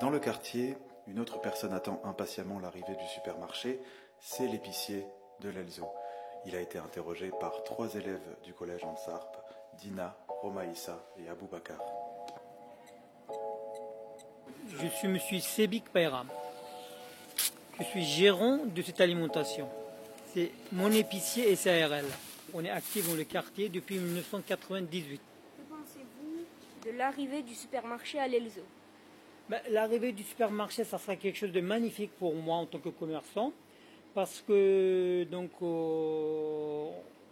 Dans 0.00 0.10
le 0.10 0.18
quartier, 0.18 0.76
une 1.06 1.20
autre 1.20 1.40
personne 1.40 1.72
attend 1.72 2.00
impatiemment 2.04 2.58
l'arrivée 2.58 2.96
du 2.96 3.06
supermarché. 3.06 3.80
C'est 4.18 4.46
l'épicier 4.46 5.04
de 5.40 5.50
l'Elzo. 5.50 5.86
Il 6.46 6.56
a 6.56 6.60
été 6.60 6.78
interrogé 6.78 7.30
par 7.40 7.62
trois 7.64 7.94
élèves 7.94 8.36
du 8.44 8.52
collège 8.54 8.82
Ansarp, 8.84 9.36
Dina, 9.78 10.16
Romaïssa 10.28 11.04
et 11.18 11.28
Aboubakar. 11.28 11.78
Je 14.68 14.86
suis 14.86 15.08
monsieur 15.08 15.38
Sebik 15.40 15.90
Payram. 15.92 16.28
Je 17.78 17.84
suis 17.84 18.04
gérant 18.04 18.58
de 18.64 18.82
cette 18.82 19.00
alimentation. 19.00 19.68
C'est 20.32 20.50
mon 20.72 20.90
épicier 20.92 21.54
SARL. 21.56 22.04
On 22.54 22.64
est 22.64 22.70
actif 22.70 23.08
dans 23.08 23.14
le 23.16 23.24
quartier 23.24 23.68
depuis 23.68 23.98
1998. 23.98 25.18
Que 25.20 25.74
pensez-vous 25.74 26.90
de 26.90 26.96
l'arrivée 26.96 27.42
du 27.42 27.54
supermarché 27.54 28.18
à 28.18 28.28
l'Elzo? 28.28 28.62
Ben, 29.48 29.60
L'arrivée 29.70 30.12
du 30.12 30.22
supermarché, 30.22 30.84
ça 30.84 30.98
sera 30.98 31.16
quelque 31.16 31.36
chose 31.36 31.52
de 31.52 31.60
magnifique 31.60 32.12
pour 32.18 32.34
moi 32.34 32.56
en 32.56 32.66
tant 32.66 32.78
que 32.78 32.88
commerçant, 32.88 33.52
parce 34.14 34.42
que 34.46 35.24
donc 35.30 35.50
euh, 35.62 36.86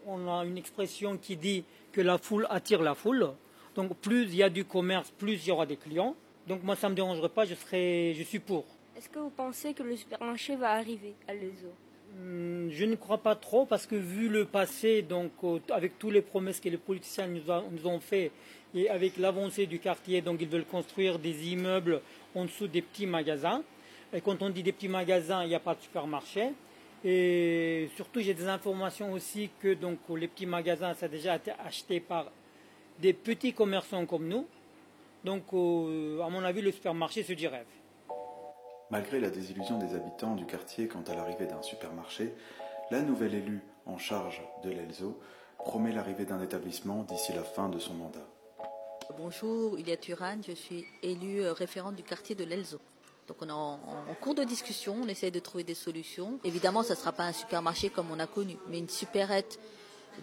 on 0.06 0.28
a 0.28 0.44
une 0.44 0.58
expression 0.58 1.16
qui 1.16 1.36
dit 1.36 1.64
que 1.92 2.00
la 2.00 2.18
foule 2.18 2.46
attire 2.50 2.82
la 2.82 2.94
foule. 2.94 3.28
Donc 3.74 3.96
plus 3.96 4.24
il 4.24 4.36
y 4.36 4.42
a 4.42 4.50
du 4.50 4.64
commerce, 4.64 5.10
plus 5.10 5.44
il 5.44 5.48
y 5.48 5.52
aura 5.52 5.66
des 5.66 5.76
clients. 5.76 6.14
Donc 6.46 6.62
moi 6.62 6.76
ça 6.76 6.88
me 6.88 6.94
dérangerait 6.94 7.28
pas, 7.28 7.44
je 7.44 7.54
serai, 7.54 8.14
je 8.16 8.22
suis 8.22 8.38
pour. 8.38 8.64
Est-ce 8.96 9.08
que 9.08 9.18
vous 9.18 9.30
pensez 9.30 9.74
que 9.74 9.82
le 9.82 9.96
supermarché 9.96 10.56
va 10.56 10.72
arriver 10.72 11.14
à 11.28 11.34
l'Elzo 11.34 11.68
Hum, 12.18 12.68
Je 12.70 12.84
ne 12.86 12.94
crois 12.96 13.18
pas 13.18 13.34
trop 13.36 13.66
parce 13.66 13.86
que 13.86 13.94
vu 13.94 14.28
le 14.28 14.46
passé, 14.46 15.02
donc 15.02 15.30
euh, 15.44 15.58
avec 15.70 15.98
toutes 15.98 16.12
les 16.14 16.22
promesses 16.22 16.58
que 16.58 16.68
les 16.70 16.78
politiciens 16.78 17.26
nous, 17.26 17.50
a- 17.50 17.62
nous 17.70 17.86
ont 17.86 18.00
fait 18.00 18.30
et 18.74 18.88
avec 18.88 19.18
l'avancée 19.18 19.66
du 19.66 19.78
quartier, 19.78 20.20
donc 20.22 20.38
ils 20.40 20.48
veulent 20.48 20.64
construire 20.64 21.18
des 21.18 21.48
immeubles 21.52 22.00
en 22.34 22.44
dessous 22.46 22.66
des 22.66 22.82
petits 22.82 23.06
magasins. 23.06 23.62
Et 24.12 24.20
quand 24.22 24.40
on 24.42 24.48
dit 24.50 24.62
des 24.62 24.72
petits 24.72 24.88
magasins, 24.88 25.42
il 25.44 25.48
n'y 25.48 25.54
a 25.54 25.60
pas 25.60 25.74
de 25.74 25.80
supermarché. 25.82 26.48
Et 27.04 27.90
surtout, 27.96 28.20
j'ai 28.20 28.34
des 28.34 28.48
informations 28.48 29.12
aussi 29.12 29.50
que 29.60 29.74
donc 29.74 29.98
les 30.16 30.28
petits 30.28 30.46
magasins, 30.46 30.94
ça 30.94 31.06
a 31.06 31.08
déjà 31.08 31.36
été 31.36 31.52
acheté 31.64 32.00
par 32.00 32.30
des 32.98 33.12
petits 33.12 33.52
commerçants 33.52 34.04
comme 34.06 34.26
nous. 34.26 34.46
Donc, 35.24 35.44
euh, 35.52 36.20
à 36.22 36.28
mon 36.28 36.42
avis, 36.44 36.60
le 36.60 36.72
supermarché 36.72 37.22
se 37.22 37.32
dit 37.32 37.46
rêve. 37.46 37.66
Malgré 38.90 39.20
la 39.20 39.30
désillusion 39.30 39.78
des 39.78 39.94
habitants 39.94 40.34
du 40.34 40.46
quartier 40.46 40.88
quant 40.88 41.02
à 41.06 41.14
l'arrivée 41.14 41.46
d'un 41.46 41.62
supermarché, 41.62 42.32
la 42.90 43.02
nouvelle 43.02 43.34
élue 43.34 43.60
en 43.86 43.98
charge 43.98 44.40
de 44.64 44.70
l'Elzo 44.70 45.20
promet 45.58 45.92
l'arrivée 45.92 46.24
d'un 46.24 46.42
établissement 46.42 47.02
d'ici 47.02 47.32
la 47.32 47.42
fin 47.42 47.68
de 47.68 47.78
son 47.78 47.94
mandat. 47.94 48.26
Bonjour, 49.18 49.78
Ilia 49.78 49.96
Turan, 49.96 50.36
je 50.46 50.52
suis 50.52 50.84
élue 51.02 51.42
euh, 51.42 51.52
référente 51.52 51.96
du 51.96 52.02
quartier 52.02 52.34
de 52.34 52.44
l'Elzo. 52.44 52.78
Donc 53.28 53.36
on 53.42 53.48
est 53.48 53.52
en, 53.52 53.78
cours 54.22 54.34
de 54.34 54.42
discussion, 54.42 54.96
on 55.02 55.06
essaie 55.06 55.30
de 55.30 55.38
trouver 55.38 55.62
des 55.62 55.74
solutions. 55.74 56.40
Évidemment, 56.44 56.82
ça 56.82 56.94
ne 56.94 56.98
sera 56.98 57.12
pas 57.12 57.24
un 57.24 57.32
supermarché 57.32 57.90
comme 57.90 58.10
on 58.10 58.18
a 58.18 58.26
connu, 58.26 58.56
mais 58.68 58.78
une 58.78 58.88
supérette 58.88 59.60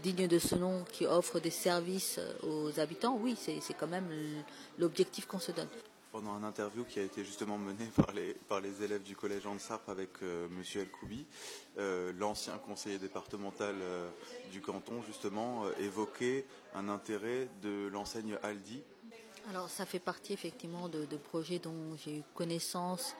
digne 0.01 0.27
de 0.27 0.39
ce 0.39 0.55
nom 0.55 0.83
qui 0.91 1.05
offre 1.05 1.39
des 1.39 1.51
services 1.51 2.19
euh, 2.19 2.67
aux 2.67 2.79
habitants, 2.79 3.17
oui, 3.21 3.37
c'est 3.37 3.73
quand 3.77 3.87
même 3.87 4.09
l'objectif 4.77 5.25
qu'on 5.25 5.39
se 5.39 5.51
donne. 5.51 5.69
Pendant 6.11 6.33
un 6.33 6.43
interview 6.43 6.83
qui 6.83 6.99
a 6.99 7.03
été 7.03 7.23
justement 7.23 7.57
mené 7.57 7.85
par 8.47 8.59
les, 8.61 8.83
élèves 8.83 9.03
du 9.03 9.15
collège 9.15 9.45
Ansarp 9.45 9.87
avec 9.87 10.09
euh, 10.23 10.47
Monsieur 10.49 10.81
El 10.81 10.89
Koubi, 10.89 11.25
euh, 11.77 12.11
l'ancien 12.17 12.57
conseiller 12.57 12.97
départemental 12.97 13.75
du 14.51 14.61
canton 14.61 15.01
justement 15.05 15.63
évoquait 15.79 16.45
un 16.73 16.89
intérêt 16.89 17.49
de 17.61 17.87
l'enseigne 17.87 18.37
Aldi. 18.43 18.81
Alors 19.49 19.69
ça 19.69 19.85
fait 19.85 19.99
partie 19.99 20.33
effectivement 20.33 20.89
de, 20.89 21.05
projets 21.17 21.59
dont 21.59 21.95
j'ai 22.03 22.17
eu 22.17 22.23
connaissance, 22.33 23.15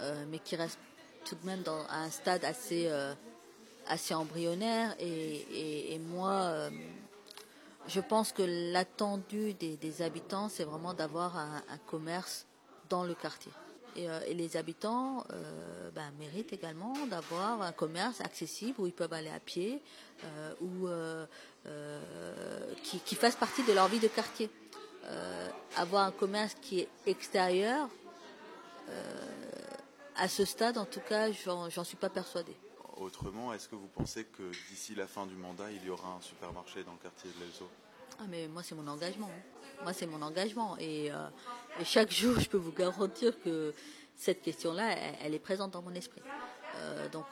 euh, 0.00 0.24
mais 0.28 0.40
qui 0.40 0.56
restent 0.56 0.78
tout 1.24 1.36
de 1.36 1.46
même 1.46 1.62
dans, 1.62 1.84
à 1.86 1.98
un 1.98 2.10
stade 2.10 2.44
assez, 2.44 2.86
euh, 2.88 3.14
assez 3.86 4.12
embryonnaire. 4.12 4.96
Et, 4.98 6.00
moi, 6.00 6.32
euh, 6.32 6.70
je 7.86 8.00
pense 8.00 8.32
que 8.32 8.42
l'attendu 8.72 9.54
des, 9.54 10.02
habitants, 10.02 10.48
c'est 10.48 10.64
vraiment 10.64 10.94
d'avoir 10.94 11.36
un, 11.36 11.62
commerce 11.86 12.46
dans 12.88 13.04
le 13.04 13.14
quartier. 13.14 13.52
Et, 13.94 14.34
les 14.34 14.56
habitants 14.56 15.24
ben, 15.94 16.10
méritent 16.18 16.52
également 16.52 16.94
d'avoir 17.06 17.62
un 17.62 17.72
commerce 17.72 18.20
accessible 18.20 18.80
où 18.80 18.86
ils 18.86 18.92
peuvent 18.92 19.12
aller 19.12 19.30
à 19.30 19.38
pied, 19.38 19.80
ou 20.60 20.88
qui 22.82 23.14
fasse 23.14 23.36
partie 23.36 23.62
de 23.62 23.72
leur 23.72 23.86
vie 23.86 24.00
de 24.00 24.08
quartier. 24.08 24.50
Euh, 25.04 25.48
avoir 25.76 26.06
un 26.06 26.12
commerce 26.12 26.54
qui 26.60 26.80
est 26.80 26.88
extérieur, 27.06 27.88
euh, 28.88 29.26
à 30.16 30.28
ce 30.28 30.44
stade, 30.44 30.78
en 30.78 30.84
tout 30.84 31.00
cas, 31.00 31.32
j'en 31.32 31.84
suis 31.84 31.96
pas 31.96 32.10
persuadée. 32.10 32.56
Autrement, 32.96 33.52
est-ce 33.52 33.68
que 33.68 33.74
vous 33.74 33.88
pensez 33.88 34.24
que 34.24 34.42
d'ici 34.70 34.94
la 34.94 35.06
fin 35.06 35.26
du 35.26 35.34
mandat, 35.34 35.70
il 35.72 35.84
y 35.84 35.90
aura 35.90 36.08
un 36.16 36.20
supermarché 36.20 36.84
dans 36.84 36.92
le 36.92 36.98
quartier 36.98 37.30
de 37.30 37.44
l'Elzo 37.44 37.68
Ah, 38.20 38.24
mais 38.28 38.46
moi, 38.48 38.62
c'est 38.62 38.74
mon 38.74 38.86
engagement. 38.86 39.30
hein. 39.32 39.82
Moi, 39.82 39.92
c'est 39.92 40.06
mon 40.06 40.22
engagement. 40.22 40.76
Et, 40.78 41.10
euh, 41.10 41.28
et 41.80 41.84
chaque 41.84 42.10
jour, 42.20 42.38
je 42.38 42.48
peux 42.48 42.58
vous 42.58 42.72
garantir 42.72 43.40
que 43.42 43.74
cette 44.16 44.42
question-là, 44.42 44.92
elle, 44.92 45.14
elle 45.24 45.34
est 45.34 45.38
présente 45.40 45.72
dans 45.72 45.82
mon 45.82 45.94
esprit. 45.94 46.22
Donc, 47.12 47.26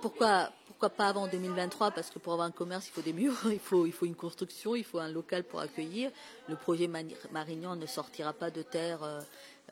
pourquoi, 0.00 0.50
pourquoi 0.66 0.90
pas 0.90 1.08
avant 1.08 1.26
2023 1.26 1.90
Parce 1.90 2.10
que 2.10 2.18
pour 2.18 2.32
avoir 2.32 2.46
un 2.46 2.52
commerce, 2.52 2.88
il 2.88 2.92
faut 2.92 3.02
des 3.02 3.12
murs, 3.12 3.36
il 3.50 3.58
faut, 3.58 3.86
il 3.86 3.92
faut 3.92 4.06
une 4.06 4.14
construction, 4.14 4.74
il 4.74 4.84
faut 4.84 4.98
un 4.98 5.10
local 5.10 5.44
pour 5.44 5.60
accueillir. 5.60 6.10
Le 6.48 6.56
projet 6.56 6.88
Marignan 7.30 7.76
ne 7.76 7.86
sortira 7.86 8.32
pas 8.32 8.50
de 8.50 8.62
terre. 8.62 9.02
Euh, 9.02 9.20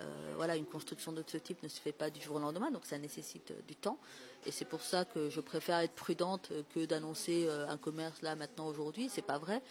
euh, 0.00 0.34
voilà, 0.36 0.56
une 0.56 0.66
construction 0.66 1.10
de 1.12 1.24
ce 1.26 1.38
type 1.38 1.62
ne 1.62 1.68
se 1.68 1.80
fait 1.80 1.92
pas 1.92 2.10
du 2.10 2.20
jour 2.20 2.36
au 2.36 2.38
lendemain, 2.38 2.70
donc 2.70 2.84
ça 2.84 2.98
nécessite 2.98 3.54
du 3.66 3.74
temps. 3.74 3.96
Et 4.44 4.50
c'est 4.50 4.66
pour 4.66 4.82
ça 4.82 5.06
que 5.06 5.30
je 5.30 5.40
préfère 5.40 5.78
être 5.78 5.94
prudente 5.94 6.52
que 6.74 6.84
d'annoncer 6.84 7.48
un 7.66 7.78
commerce 7.78 8.20
là 8.20 8.36
maintenant 8.36 8.66
aujourd'hui. 8.66 9.08
C'est 9.10 9.22
pas 9.22 9.38
vrai. 9.38 9.62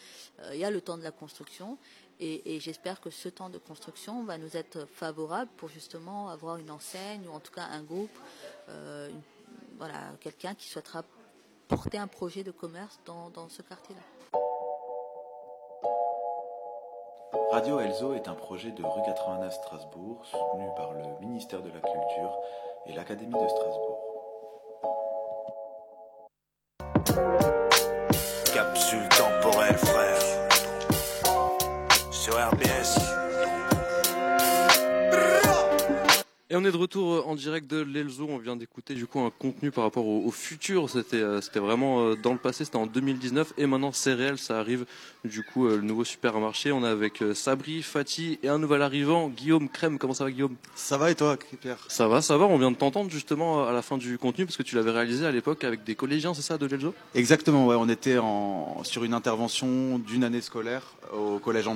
Il 0.51 0.57
y 0.57 0.65
a 0.65 0.71
le 0.71 0.81
temps 0.81 0.97
de 0.97 1.03
la 1.03 1.11
construction. 1.11 1.77
Et, 2.19 2.59
j'espère 2.61 3.01
que 3.01 3.09
ce 3.09 3.27
temps 3.27 3.49
de 3.49 3.57
construction 3.57 4.23
va 4.23 4.37
nous 4.37 4.55
être 4.55 4.85
favorable 4.85 5.51
pour 5.57 5.67
justement 5.67 6.29
avoir 6.29 6.57
une 6.57 6.71
enseigne 6.71 7.27
ou 7.27 7.33
en 7.33 7.41
tout 7.41 7.51
cas 7.51 7.65
un 7.65 7.83
groupe, 7.83 8.17
euh, 8.69 9.09
voilà, 9.77 9.95
quelqu'un 10.19 10.53
qui 10.53 10.67
souhaitera 10.67 11.03
porter 11.67 11.97
un 11.97 12.07
projet 12.07 12.43
de 12.43 12.51
commerce 12.51 12.99
dans, 13.05 13.29
dans 13.29 13.49
ce 13.49 13.61
quartier-là. 13.61 14.01
Radio 17.51 17.79
Elzo 17.79 18.13
est 18.13 18.27
un 18.27 18.33
projet 18.33 18.71
de 18.71 18.83
rue 18.83 19.01
89 19.05 19.53
Strasbourg 19.53 20.25
soutenu 20.25 20.67
par 20.75 20.93
le 20.93 21.03
ministère 21.21 21.61
de 21.61 21.69
la 21.69 21.79
Culture 21.79 22.37
et 22.85 22.93
l'Académie 22.93 23.33
de 23.33 23.47
Strasbourg. 23.47 24.01
Capsule 28.53 29.07
temporelle, 29.09 29.77
frère. 29.77 30.21
Sur 32.11 32.33
RBS. 32.33 33.04
Et 36.55 36.57
on 36.57 36.63
est 36.63 36.71
de 36.71 36.77
retour 36.77 37.15
euh, 37.15 37.23
en 37.25 37.35
direct 37.35 37.69
de 37.69 37.81
l'Elzo. 37.81 38.27
On 38.29 38.37
vient 38.37 38.55
d'écouter 38.55 38.93
du 38.93 39.07
coup 39.07 39.19
un 39.19 39.29
contenu 39.29 39.71
par 39.71 39.83
rapport 39.83 40.07
au, 40.07 40.31
futur. 40.31 40.89
C'était 40.89 41.17
euh, 41.17 41.41
c'était 41.41 41.59
vraiment 41.59 41.99
euh, 41.99 42.15
dans 42.15 42.31
le 42.31 42.37
passé, 42.37 42.63
c'était 42.63 42.77
en 42.77 42.85
2019 42.85 43.55
et 43.57 43.65
maintenant 43.65 43.91
c'est 43.91 44.13
réel, 44.13 44.37
ça 44.37 44.57
arrive. 44.57 44.85
Du 45.25 45.43
coup, 45.43 45.67
le 45.67 45.81
nouveau 45.81 46.05
supermarché. 46.05 46.71
On 46.71 46.85
est 46.85 46.87
avec 46.87 47.21
Sabri, 47.33 47.81
Fatih 47.81 48.39
et 48.41 48.47
un 48.47 48.57
nouvel 48.57 48.83
arrivant, 48.83 49.27
Guillaume 49.27 49.67
Crème. 49.67 49.97
Comment 49.97 50.13
ça 50.13 50.23
va, 50.23 50.31
Guillaume? 50.31 50.55
Ça 50.75 50.97
va 50.97 51.11
et 51.11 51.15
toi, 51.15 51.37
Pierre? 51.59 51.83
Ça 51.89 52.07
va, 52.07 52.21
ça 52.21 52.37
va. 52.37 52.45
On 52.45 52.57
vient 52.57 52.71
de 52.71 52.77
t'entendre 52.77 53.11
justement 53.11 53.67
à 53.67 53.73
la 53.73 53.81
fin 53.81 53.97
du 53.97 54.17
contenu 54.17 54.45
parce 54.45 54.55
que 54.55 54.63
tu 54.63 54.77
l'avais 54.77 54.91
réalisé 54.91 55.25
à 55.25 55.31
l'époque 55.31 55.65
avec 55.65 55.83
des 55.83 55.95
collégiens, 55.95 56.33
c'est 56.33 56.41
ça, 56.41 56.57
de 56.57 56.65
l'Elzo? 56.67 56.93
Exactement. 57.15 57.67
Ouais, 57.67 57.75
on 57.77 57.89
était 57.89 58.17
en, 58.17 58.81
sur 58.85 59.03
une 59.03 59.13
intervention 59.13 59.99
d'une 59.99 60.23
année 60.23 60.39
scolaire 60.39 60.93
au 61.11 61.37
collège 61.39 61.67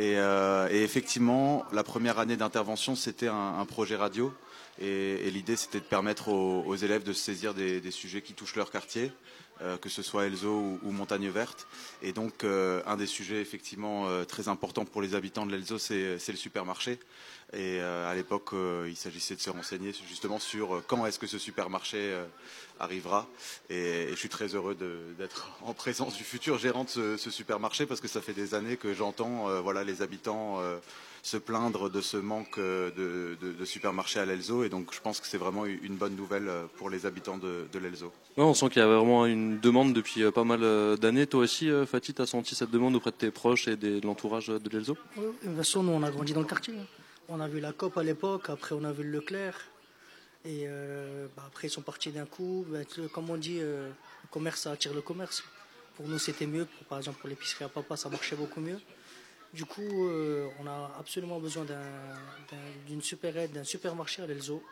Euh, 0.00 0.68
et, 0.70 0.82
effectivement, 0.82 1.64
la 1.72 1.82
première 1.82 2.18
année 2.18 2.36
d'intervention, 2.36 2.96
c'était 2.96 3.28
un, 3.28 3.64
projet 3.66 3.96
radio. 3.96 4.32
Et, 4.80 5.30
l'idée, 5.30 5.56
c'était 5.56 5.80
de 5.80 5.84
permettre 5.84 6.28
aux, 6.28 6.76
élèves 6.76 7.02
de 7.02 7.12
se 7.12 7.20
saisir 7.22 7.54
des, 7.54 7.90
sujets 7.90 8.22
qui 8.22 8.32
touchent 8.32 8.56
leur 8.56 8.70
quartier, 8.70 9.12
euh, 9.62 9.76
que 9.76 9.88
ce 9.88 10.02
soit 10.02 10.26
Elzo 10.26 10.78
ou, 10.82 10.90
Montagne 10.90 11.28
Verte. 11.28 11.66
Et 12.02 12.12
donc, 12.12 12.44
euh, 12.44 12.82
un 12.86 12.96
des 12.96 13.06
sujets 13.06 13.40
effectivement 13.40 14.06
très 14.26 14.48
importants 14.48 14.84
pour 14.84 15.02
les 15.02 15.14
habitants 15.14 15.46
de 15.46 15.52
l'Elzo, 15.52 15.78
c'est 15.78 16.18
le 16.28 16.36
supermarché. 16.36 16.98
Et 17.52 17.80
à 17.80 18.14
l'époque, 18.14 18.50
il 18.86 18.96
s'agissait 18.96 19.34
de 19.34 19.40
se 19.40 19.50
renseigner 19.50 19.92
justement 20.08 20.38
sur 20.38 20.82
quand 20.86 21.04
est-ce 21.06 21.18
que 21.18 21.26
ce 21.26 21.38
supermarché 21.38 22.14
arrivera. 22.80 23.28
Et, 23.68 24.08
je 24.10 24.16
suis 24.16 24.28
très 24.28 24.54
heureux 24.54 24.76
d'être 25.18 25.50
en 25.62 25.74
présence 25.74 26.16
du 26.16 26.24
futur 26.24 26.58
gérant 26.58 26.84
de 26.84 27.16
ce, 27.16 27.30
supermarché 27.30 27.86
parce 27.86 28.00
que 28.00 28.08
ça 28.08 28.20
fait 28.20 28.32
des 28.32 28.54
années 28.54 28.76
que 28.76 28.92
j'entends 28.92 29.48
euh, 29.48 29.60
voilà, 29.60 29.84
les 29.84 30.02
habitants 30.02 30.60
euh, 30.60 30.78
se 31.22 31.36
plaindre 31.36 31.90
de 31.90 32.00
ce 32.00 32.16
manque 32.16 32.58
euh, 32.58 32.90
de, 33.40 33.52
de, 33.52 33.64
supermarché 33.64 34.20
à 34.20 34.24
l'Elzo. 34.24 34.64
Et 34.64 34.68
donc 34.68 34.92
je 34.92 35.00
pense 35.00 35.20
que 35.20 35.26
c'est 35.26 35.38
vraiment 35.38 35.66
une 35.66 35.96
bonne 35.96 36.16
nouvelle 36.16 36.50
pour 36.76 36.90
les 36.90 37.06
habitants 37.06 37.38
de, 37.38 37.66
de 37.72 37.78
l'Elzo. 37.78 38.12
on 38.36 38.54
sent 38.54 38.68
qu'il 38.70 38.80
y 38.80 38.84
a 38.84 38.88
vraiment 38.88 39.26
une 39.26 39.60
demande 39.60 39.92
depuis 39.92 40.30
pas 40.32 40.44
mal 40.44 40.96
d'années. 40.98 41.26
Toi 41.26 41.40
aussi, 41.40 41.70
Fatih, 41.86 42.14
tu 42.14 42.22
as 42.22 42.26
senti 42.26 42.54
cette 42.54 42.70
demande 42.70 42.96
auprès 42.96 43.10
de 43.10 43.16
tes 43.16 43.30
proches 43.30 43.68
et 43.68 43.76
de 43.76 44.00
l'entourage 44.04 44.48
de 44.48 44.70
l'Elzo 44.70 44.96
Oui, 45.16 45.24
de 45.24 45.48
toute 45.48 45.56
façon, 45.56 45.82
nous, 45.82 45.92
on 45.92 46.02
a 46.02 46.10
grandi 46.10 46.32
dans 46.32 46.40
le 46.40 46.46
quartier. 46.46 46.74
On 47.28 47.40
a 47.40 47.46
vu 47.46 47.60
la 47.60 47.72
COP 47.72 47.96
à 47.96 48.02
l'époque, 48.02 48.50
après 48.50 48.74
on 48.74 48.82
a 48.82 48.92
vu 48.92 49.04
le 49.04 49.10
Leclerc. 49.18 49.54
Et 50.44 50.64
euh, 50.66 51.26
bah, 51.36 51.44
après, 51.46 51.68
ils 51.68 51.70
sont 51.70 51.82
partis 51.82 52.10
d'un 52.10 52.26
coup. 52.26 52.64
Bah, 52.68 52.78
comme 53.12 53.30
on 53.30 53.36
dit, 53.36 53.58
euh, 53.60 53.88
le 53.88 54.28
commerce, 54.30 54.62
ça 54.62 54.72
attire 54.72 54.94
le 54.94 55.02
commerce. 55.02 55.44
Pour 55.96 56.08
nous, 56.08 56.18
c'était 56.18 56.46
mieux. 56.46 56.66
par 56.88 56.98
exemple, 56.98 57.20
pour 57.20 57.28
l'épicerie 57.28 57.64
à 57.64 57.68
papa, 57.68 57.96
ça 57.96 58.08
marchait 58.08 58.36
beaucoup 58.36 58.60
mieux. 58.60 58.80
Du 59.52 59.64
coup, 59.64 60.06
euh, 60.08 60.48
on 60.60 60.66
a 60.66 60.92
absolument 60.98 61.40
besoin 61.40 61.66
d'une 62.86 63.02
super 63.02 63.36
aide, 63.36 63.52
d'un 63.52 63.64
supermarché 63.64 64.22
à 64.22 64.26
l'Elzo. 64.26 64.62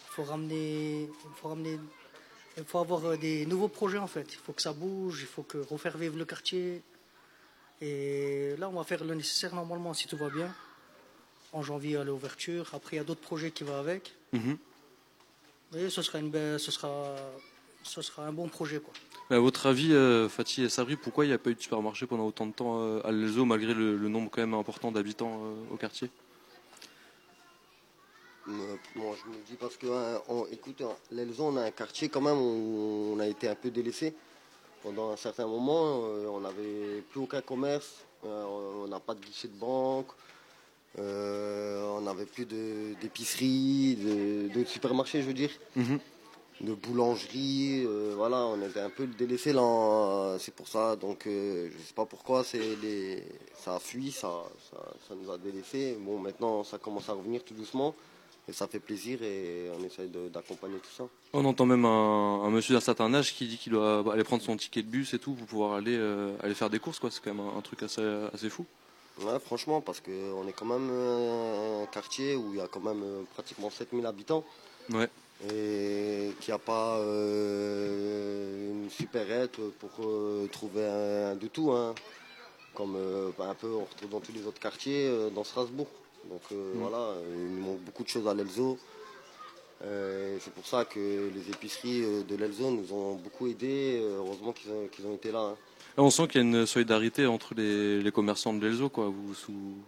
Il 0.00 0.14
faut 0.14 0.24
ramener, 0.24 1.02
il 1.04 1.36
faut 1.36 1.48
ramener, 1.48 1.78
faut 2.66 2.78
avoir 2.78 3.16
des 3.16 3.46
nouveaux 3.46 3.68
projets 3.68 3.98
en 3.98 4.06
fait. 4.06 4.32
Il 4.32 4.38
faut 4.38 4.52
que 4.52 4.60
ça 4.60 4.74
bouge, 4.74 5.20
il 5.22 5.26
faut 5.26 5.42
que 5.42 5.58
refaire 5.58 5.96
vivre 5.96 6.18
le 6.18 6.26
quartier. 6.26 6.82
Et 7.80 8.54
là, 8.58 8.68
on 8.68 8.74
va 8.74 8.84
faire 8.84 9.02
le 9.02 9.14
nécessaire 9.14 9.54
normalement 9.54 9.94
si 9.94 10.06
tout 10.06 10.18
va 10.18 10.28
bien. 10.28 10.54
En 11.54 11.62
janvier 11.62 11.96
à 11.96 12.04
l'ouverture. 12.04 12.70
Après, 12.74 12.96
il 12.96 12.98
y 12.98 13.02
a 13.02 13.04
d'autres 13.04 13.20
projets 13.20 13.50
qui 13.50 13.64
vont 13.64 13.76
avec. 13.76 14.14
Mhm. 14.32 14.58
Oui, 15.72 15.90
ce 15.90 16.02
sera, 16.02 16.18
une 16.18 16.58
ce 16.58 16.70
sera, 16.70 17.16
ce 17.82 18.02
sera 18.02 18.26
un 18.26 18.32
bon 18.32 18.48
projet. 18.48 18.80
Quoi. 18.80 18.92
à 19.30 19.38
votre 19.38 19.66
avis, 19.66 19.92
euh, 19.92 20.28
Fatih 20.28 20.64
et 20.64 20.68
Sabri, 20.68 20.96
pourquoi 20.96 21.24
il 21.24 21.28
n'y 21.28 21.34
a 21.34 21.38
pas 21.38 21.50
eu 21.50 21.54
de 21.54 21.60
supermarché 21.60 22.06
pendant 22.06 22.26
autant 22.26 22.46
de 22.46 22.52
temps 22.52 22.80
euh, 22.80 23.00
à 23.04 23.12
l'Elzo, 23.12 23.44
malgré 23.44 23.74
le, 23.74 23.96
nombre 24.08 24.30
quand 24.30 24.40
même 24.40 24.54
important 24.54 24.92
d'habitants 24.92 25.40
euh, 25.44 25.74
au 25.74 25.76
quartier? 25.76 26.10
Moi, 28.46 28.66
je 28.96 29.30
me 29.30 29.36
dis 29.46 29.54
parce 29.58 29.76
que, 29.76 29.86
hein, 29.86 30.20
écoute, 30.50 30.82
l'Elzo, 31.12 31.44
on 31.44 31.56
a 31.56 31.62
un 31.62 31.70
quartier 31.70 32.08
quand 32.08 32.20
même 32.20 32.38
où 32.38 33.14
on 33.14 33.20
a 33.20 33.26
été 33.26 33.48
un 33.48 33.54
peu 33.54 33.70
délaissé. 33.70 34.14
Pendant 34.82 35.10
un 35.10 35.16
certain 35.16 35.46
moment, 35.46 36.00
on 36.00 36.40
n'avait 36.40 37.02
plus 37.10 37.20
aucun 37.20 37.40
commerce, 37.40 38.04
on 38.24 38.88
n'a 38.88 38.98
pas 38.98 39.14
de 39.14 39.20
guichet 39.20 39.46
de 39.46 39.54
banque, 39.54 40.08
on 40.98 42.00
n'avait 42.00 42.26
plus 42.26 42.44
d'épicerie, 42.44 43.94
de, 44.52 44.64
supermarché, 44.64 45.22
je 45.22 45.28
veux 45.28 45.34
dire. 45.34 45.50
Mhm. 45.76 46.00
De 46.62 46.74
boulangerie, 46.74 47.84
euh, 47.84 48.14
voilà, 48.16 48.46
on 48.46 48.62
était 48.62 48.80
un 48.80 48.90
peu 48.90 49.06
délaissé 49.06 49.52
là, 49.52 50.36
c'est 50.38 50.54
pour 50.54 50.68
ça, 50.68 50.94
donc 50.94 51.26
euh, 51.26 51.68
je 51.72 51.76
ne 51.76 51.82
sais 51.82 51.94
pas 51.94 52.06
pourquoi, 52.06 52.44
les, 52.54 53.22
ça 53.56 53.74
a 53.74 53.78
fui, 53.80 54.12
ça, 54.12 54.44
ça, 54.70 55.14
nous 55.20 55.30
a 55.30 55.38
délaissé. 55.38 55.98
Bon, 56.00 56.20
maintenant 56.20 56.62
ça 56.62 56.78
commence 56.78 57.08
à 57.08 57.14
revenir 57.14 57.42
tout 57.42 57.54
doucement, 57.54 57.96
et 58.48 58.52
ça 58.52 58.68
fait 58.68 58.78
plaisir 58.78 59.22
et 59.24 59.70
on 59.76 59.84
essaye 59.84 60.08
d'accompagner 60.32 60.78
tout 60.78 60.90
ça. 60.96 61.04
On 61.32 61.44
entend 61.44 61.66
même 61.66 61.84
un, 61.84 62.48
monsieur 62.50 62.74
d'un 62.74 62.80
certain 62.80 63.12
âge 63.12 63.34
qui 63.34 63.48
dit 63.48 63.58
qu'il 63.58 63.72
doit 63.72 64.04
aller 64.12 64.24
prendre 64.24 64.42
son 64.42 64.56
ticket 64.56 64.82
de 64.82 64.88
bus 64.88 65.14
et 65.14 65.18
tout 65.18 65.32
pour 65.32 65.46
pouvoir 65.46 65.72
aller, 65.74 65.96
aller 66.42 66.54
faire 66.54 66.70
des 66.70 66.78
courses, 66.78 67.00
quoi. 67.00 67.10
C'est 67.10 67.22
quand 67.24 67.34
même 67.34 67.44
un, 67.44 67.58
un 67.58 67.60
truc 67.60 67.82
assez, 67.82 68.02
assez 68.32 68.48
fou. 68.48 68.64
Ouais, 69.20 69.38
franchement, 69.38 69.80
parce 69.80 70.00
qu'on 70.00 70.48
est 70.48 70.52
quand 70.52 70.64
même 70.64 70.90
un 70.90 71.86
quartier 71.86 72.34
où 72.34 72.52
il 72.52 72.58
y 72.58 72.60
a 72.60 72.66
quand 72.66 72.80
même 72.80 73.02
euh, 73.02 73.22
pratiquement 73.34 73.70
7000 73.70 74.06
habitants. 74.06 74.44
Ouais. 74.90 75.08
Et 75.50 76.32
qu'il 76.40 76.52
n'y 76.52 76.54
a 76.54 76.58
pas 76.58 76.98
euh, 76.98 78.70
une 78.70 78.90
super 78.90 79.30
aide 79.30 79.50
pour 79.50 79.90
euh, 80.00 80.46
trouver 80.48 80.86
un, 80.86 81.34
de 81.34 81.48
tout. 81.48 81.72
Hein. 81.72 81.94
Comme 82.74 82.96
bah, 83.36 83.48
un 83.50 83.54
peu 83.54 83.68
on 83.68 83.84
retrouve 83.84 84.10
dans 84.10 84.20
tous 84.20 84.32
les 84.32 84.46
autres 84.46 84.60
quartiers 84.60 85.10
dans 85.34 85.44
Strasbourg. 85.44 85.88
Donc 86.30 86.42
mm. 86.50 86.78
voilà, 86.78 87.14
il 87.34 87.60
manque 87.60 87.80
beaucoup 87.80 88.02
de 88.02 88.08
choses 88.08 88.26
à 88.28 88.34
l'Elzo. 88.34 88.78
c'est 89.80 90.52
pour 90.54 90.66
ça 90.66 90.84
que 90.84 91.30
les 91.34 91.50
épiceries 91.50 92.24
de 92.24 92.36
l'Elzo 92.36 92.70
nous 92.70 92.92
ont 92.94 93.16
beaucoup 93.16 93.48
aidés. 93.48 94.00
Heureusement 94.02 94.52
qu'ils 94.52 95.06
ont, 95.06 95.14
été 95.14 95.32
là. 95.32 95.40
Hein 95.40 95.56
on 95.96 96.10
sent 96.10 96.28
qu'il 96.28 96.40
y 96.40 96.44
a 96.44 96.46
une 96.46 96.66
solidarité 96.66 97.26
entre 97.26 97.54
les, 97.54 98.10
commerçants 98.12 98.52
de 98.52 98.66
l'Elzo. 98.66 98.88
Quoi. 98.88 99.06
Vous, 99.06 99.34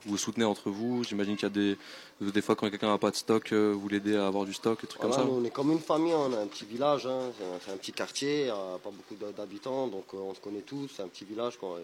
vous 0.05 0.17
soutenez 0.17 0.45
entre 0.45 0.71
vous. 0.71 1.05
J'imagine 1.05 1.37
qu'il 1.37 1.45
y 1.45 1.53
a 1.53 1.55
des, 1.55 1.77
des 2.21 2.43
fois 2.43 2.57
quand 2.57 2.69
quelqu'un 2.71 2.89
n'a 2.89 2.99
pas 2.99 3.11
de 3.11 3.17
stock, 3.17 3.53
euh, 3.53 3.75
vous 3.77 3.89
l'aidez 3.89 4.17
à 4.17 4.27
avoir 4.27 4.45
du 4.45 4.53
stock, 4.53 4.83
et 4.83 4.87
trucs 4.87 5.01
comme 5.01 5.13
ça. 5.13 5.25
on 5.25 5.45
est 5.45 5.51
comme 5.51 5.73
une 5.73 5.81
famille, 5.81 6.15
on 6.15 6.33
a 6.33 6.39
un 6.39 6.47
petit 6.47 6.65
village, 6.65 7.07
hein. 7.07 7.33
c'est 7.65 7.73
un, 7.73 7.77
petit 7.77 7.93
quartier, 7.93 8.51
a 8.51 8.79
pas 8.83 8.91
beaucoup 8.91 9.15
d'habitants, 9.37 9.89
donc 9.89 10.05
euh, 10.15 10.19
on 10.19 10.35
se 10.35 10.41
connaît 10.41 10.63
tous, 10.63 10.91
c'est 10.95 11.03
un 11.03 11.09
petit 11.09 11.25
village. 11.25 11.59
Quoi, 11.59 11.79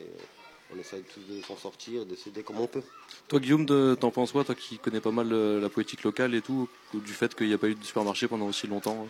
on 0.74 0.78
essaie 0.78 1.02
tous 1.14 1.34
de 1.34 1.42
s'en 1.42 1.56
sortir, 1.56 2.06
de 2.06 2.14
s'aider 2.14 2.42
comme 2.42 2.60
on 2.60 2.66
peut. 2.66 2.82
Toi 3.28 3.40
Guillaume, 3.40 3.66
t'en 3.96 4.10
penses 4.10 4.32
quoi, 4.32 4.44
toi 4.44 4.54
qui 4.54 4.78
connais 4.78 5.00
pas 5.00 5.10
mal 5.10 5.32
euh, 5.32 5.60
la 5.60 5.68
politique 5.68 6.04
locale 6.04 6.34
et 6.34 6.42
tout, 6.42 6.68
du 6.94 7.12
fait 7.12 7.34
qu'il 7.34 7.48
n'y 7.48 7.54
a 7.54 7.58
pas 7.58 7.68
eu 7.68 7.74
de 7.74 7.84
supermarché 7.84 8.28
pendant 8.28 8.46
aussi 8.46 8.66
longtemps 8.66 9.06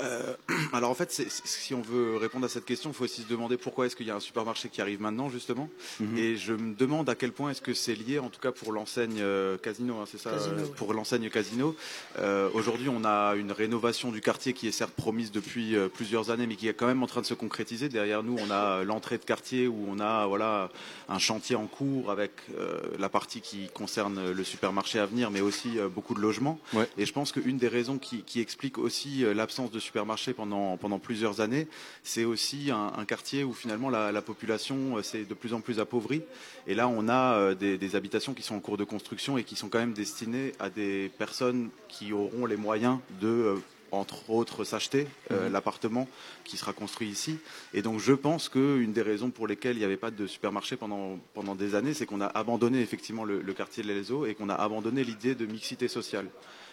euh, 0.00 0.34
alors 0.72 0.90
en 0.90 0.94
fait, 0.94 1.10
si 1.10 1.74
on 1.74 1.82
veut 1.82 2.16
répondre 2.16 2.44
à 2.44 2.48
cette 2.48 2.64
question, 2.64 2.90
il 2.90 2.94
faut 2.94 3.04
aussi 3.04 3.22
se 3.22 3.28
demander 3.28 3.56
pourquoi 3.56 3.86
est-ce 3.86 3.96
qu'il 3.96 4.06
y 4.06 4.10
a 4.10 4.16
un 4.16 4.20
supermarché 4.20 4.68
qui 4.68 4.80
arrive 4.80 5.00
maintenant 5.00 5.28
justement. 5.28 5.68
Mhm. 6.00 6.18
Et 6.18 6.36
je 6.36 6.52
me 6.52 6.74
demande 6.74 7.08
à 7.08 7.14
quel 7.14 7.32
point 7.32 7.50
est-ce 7.50 7.62
que 7.62 7.74
c'est 7.74 7.94
lié, 7.94 8.18
en 8.18 8.28
tout 8.28 8.40
cas 8.40 8.52
pour 8.52 8.72
l'enseigne 8.72 9.18
euh, 9.20 9.56
Casino, 9.58 9.98
hein, 10.00 10.04
c'est 10.06 10.18
ça, 10.18 10.30
euh, 10.30 10.66
pour 10.76 10.92
l'enseigne 10.92 11.30
Casino. 11.30 11.76
Aujourd'hui, 12.54 12.88
on 12.88 13.04
a 13.04 13.34
une 13.34 13.52
rénovation 13.52 14.10
du 14.10 14.20
quartier 14.20 14.52
qui 14.52 14.68
est 14.68 14.72
certes 14.72 14.92
promise 14.92 15.30
depuis 15.30 15.76
plusieurs 15.94 16.30
années, 16.30 16.46
mais 16.46 16.56
qui 16.56 16.68
est 16.68 16.74
quand 16.74 16.86
même 16.86 17.02
en 17.02 17.06
train 17.06 17.20
de 17.20 17.26
se 17.26 17.34
concrétiser. 17.34 17.88
Derrière 17.88 18.22
nous, 18.22 18.36
on 18.38 18.50
a 18.50 18.84
l'entrée 18.84 19.18
de 19.18 19.24
quartier 19.24 19.66
où 19.66 19.86
on 19.88 20.00
a 20.00 20.26
voilà 20.26 20.70
un 21.08 21.18
chantier 21.18 21.56
en 21.56 21.66
cours 21.66 22.10
avec 22.10 22.32
la 22.98 23.08
partie 23.08 23.40
qui 23.40 23.68
concerne 23.68 24.32
le 24.32 24.44
supermarché 24.44 24.98
à 24.98 25.06
venir, 25.06 25.30
mais 25.30 25.40
aussi 25.40 25.78
beaucoup 25.94 26.14
de 26.14 26.20
logements. 26.20 26.58
Et 26.96 27.06
je 27.06 27.12
pense 27.12 27.32
qu'une 27.32 27.58
des 27.58 27.68
raisons 27.68 27.98
qui, 27.98 28.22
qui 28.22 28.40
explique 28.40 28.78
aussi 28.78 29.24
l'absence 29.34 29.70
de 29.70 29.80
supermarché 29.86 30.34
pendant, 30.34 30.76
pendant 30.76 30.98
plusieurs 30.98 31.40
années, 31.40 31.66
c'est 32.02 32.24
aussi 32.24 32.70
un, 32.70 32.92
un 32.98 33.04
quartier 33.04 33.44
où 33.44 33.52
finalement 33.54 33.88
la, 33.90 34.12
la 34.12 34.22
population 34.22 34.96
euh, 34.98 35.02
s'est 35.02 35.24
de 35.24 35.34
plus 35.34 35.54
en 35.54 35.60
plus 35.60 35.78
appauvrie. 35.80 36.22
Et 36.66 36.74
là, 36.74 36.88
on 36.88 37.08
a 37.08 37.34
euh, 37.34 37.54
des, 37.54 37.78
des 37.78 37.96
habitations 37.96 38.34
qui 38.34 38.42
sont 38.42 38.56
en 38.56 38.60
cours 38.60 38.76
de 38.76 38.84
construction 38.84 39.38
et 39.38 39.44
qui 39.44 39.56
sont 39.56 39.68
quand 39.70 39.78
même 39.78 39.94
destinées 39.94 40.52
à 40.58 40.68
des 40.70 41.10
personnes 41.18 41.70
qui 41.88 42.12
auront 42.12 42.46
les 42.46 42.56
moyens 42.56 42.98
de 43.20 43.28
euh, 43.28 43.54
entre 43.92 44.28
autres 44.30 44.64
s'acheter 44.64 45.06
euh, 45.30 45.46
Mhm. 45.46 45.52
l'appartement 45.52 46.08
qui 46.44 46.56
sera 46.56 46.72
construit 46.72 47.08
ici. 47.08 47.38
Et 47.72 47.82
donc 47.82 48.00
je 48.00 48.12
pense 48.12 48.48
qu'une 48.48 48.92
des 48.92 49.02
raisons 49.02 49.30
pour 49.30 49.46
lesquelles 49.46 49.76
il 49.76 49.78
n'y 49.78 49.84
avait 49.84 49.96
pas 49.96 50.10
de 50.10 50.26
supermarché 50.26 50.74
pendant, 50.76 51.18
pendant 51.34 51.54
des 51.54 51.74
années, 51.76 51.94
c'est 51.94 52.04
qu'on 52.04 52.20
a 52.20 52.26
abandonné 52.26 52.80
effectivement 52.80 53.24
le, 53.24 53.40
le 53.40 53.52
quartier 53.54 53.84
de 53.84 53.88
l'Elzo 53.88 54.26
et 54.26 54.34
qu'on 54.34 54.50
a 54.50 54.54
abandonné 54.54 55.04
l'idée 55.04 55.34
de 55.36 55.46
mixité 55.46 55.86
sociale. 55.88 56.26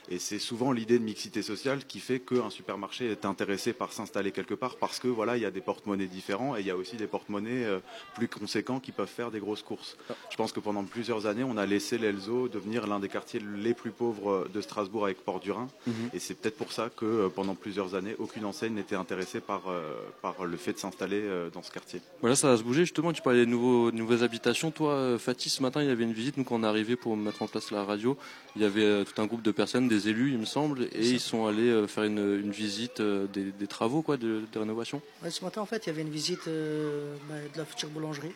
Et 0.10 0.20
c'est 0.20 0.40
souvent 0.40 0.72
l'idée 0.72 1.00
de 1.00 1.04
mixité 1.04 1.42
sociale 1.42 1.86
qui 1.86 2.00
fait 2.00 2.20
qu'un 2.20 2.50
supermarché 2.50 3.10
est 3.12 3.26
intéressé 3.26 3.74
par 3.74 3.94
s'installer 3.94 4.32
quelque 4.32 4.54
part 4.54 4.76
parce 4.76 5.00
que 5.00 5.08
voilà, 5.08 5.38
il 5.38 5.44
y 5.44 5.46
a 5.46 5.52
des 5.52 5.62
porte-monnaies 5.62 6.08
différents 6.08 6.56
et 6.56 6.62
il 6.62 6.68
y 6.68 6.72
a 6.72 6.76
aussi 6.76 6.98
des 6.98 7.08
porte-monnaies 7.08 7.66
euh, 7.66 7.80
plus 8.16 8.28
conséquents 8.28 8.80
qui 8.80 8.92
peuvent 8.92 9.08
faire 9.08 9.32
des 9.32 9.40
grosses 9.40 9.64
courses. 9.64 9.98
Je 10.30 10.36
pense 10.36 10.52
que 10.52 10.60
pendant 10.60 10.84
plusieurs 10.84 11.26
années, 11.26 11.44
on 11.44 11.58
a 11.58 11.66
laissé 11.66 11.98
l'Elzo 11.98 12.48
devenir 12.48 12.88
l'un 12.88 13.00
des 13.00 13.10
quartiers 13.10 13.42
les 13.58 13.74
plus 13.74 13.92
pauvres 13.92 14.48
de 14.54 14.62
Strasbourg 14.62 15.06
avec 15.06 15.24
Port 15.24 15.40
du 15.40 15.52
Rhin. 15.52 15.68
Mhm. 15.88 15.94
Et 16.14 16.20
c'est 16.20 16.36
peut-être 16.36 16.58
pour 16.58 16.72
ça 16.72 16.90
que 16.90 17.06
euh, 17.06 17.30
pendant 17.30 17.56
plusieurs 17.56 17.96
années, 17.96 18.16
aucune 18.20 18.46
enseigne 18.46 18.74
n'était 18.74 18.96
intéressée 18.96 19.40
par, 19.40 19.68
euh, 19.68 19.94
par 20.22 20.46
le 20.46 20.58
fait 20.58 20.74
de 20.74 20.80
s'installer 20.80 21.22
euh, 21.22 21.50
dans 21.50 21.64
ce 21.64 21.72
quartier. 21.72 22.02
Voilà, 22.22 22.36
ça 22.36 22.50
va 22.50 22.58
se 22.58 22.64
bouger. 22.64 22.82
Justement, 22.82 23.14
tu 23.14 23.22
parlais 23.22 23.46
des 23.46 23.52
nouveaux, 23.52 23.92
de 23.92 23.98
nouvelles 23.98 24.24
habitations. 24.24 24.72
Toi, 24.72 24.92
euh, 24.92 25.20
Fatih, 25.20 25.50
ce 25.50 25.62
matin, 25.62 25.82
il 25.82 25.88
y 25.88 25.92
avait 25.92 26.04
une 26.04 26.14
visite. 26.14 26.38
Nous, 26.38 26.44
quand 26.44 26.56
on 26.56 26.64
est 26.64 26.68
arrivé 26.68 26.96
pour 26.96 27.16
mettre 27.18 27.42
en 27.42 27.48
place 27.48 27.72
la 27.72 27.84
radio, 27.84 28.18
il 28.56 28.62
y 28.62 28.66
avait 28.66 28.82
euh, 28.82 29.04
tout 29.04 29.22
un 29.22 29.26
groupe 29.26 29.42
de 29.42 29.52
personnes, 29.52 29.88
des 29.94 30.10
élus, 30.10 30.32
il 30.32 30.38
me 30.40 30.46
semble, 30.46 30.84
et 30.92 31.08
ils 31.08 31.20
sont 31.20 31.46
allés 31.46 31.70
euh, 31.70 31.88
faire 31.88 32.04
une, 32.04 32.40
une 32.40 32.52
visite 32.52 33.00
euh, 33.00 33.28
des, 33.28 33.52
des 33.52 33.68
travaux, 33.68 34.02
quoi, 34.02 34.18
de, 34.18 34.42
de 34.52 34.60
rénovation. 34.60 35.02
Ouais, 35.22 35.30
ce 35.30 35.44
matin, 35.44 35.62
en 35.62 35.66
fait, 35.66 35.86
il 35.86 35.88
y 35.88 35.90
avait 35.92 36.02
une 36.02 36.10
visite 36.10 36.48
euh, 36.48 37.16
bah, 37.30 37.36
de 37.54 37.58
la 37.58 37.66
future 37.66 37.90
boulangerie 37.90 38.32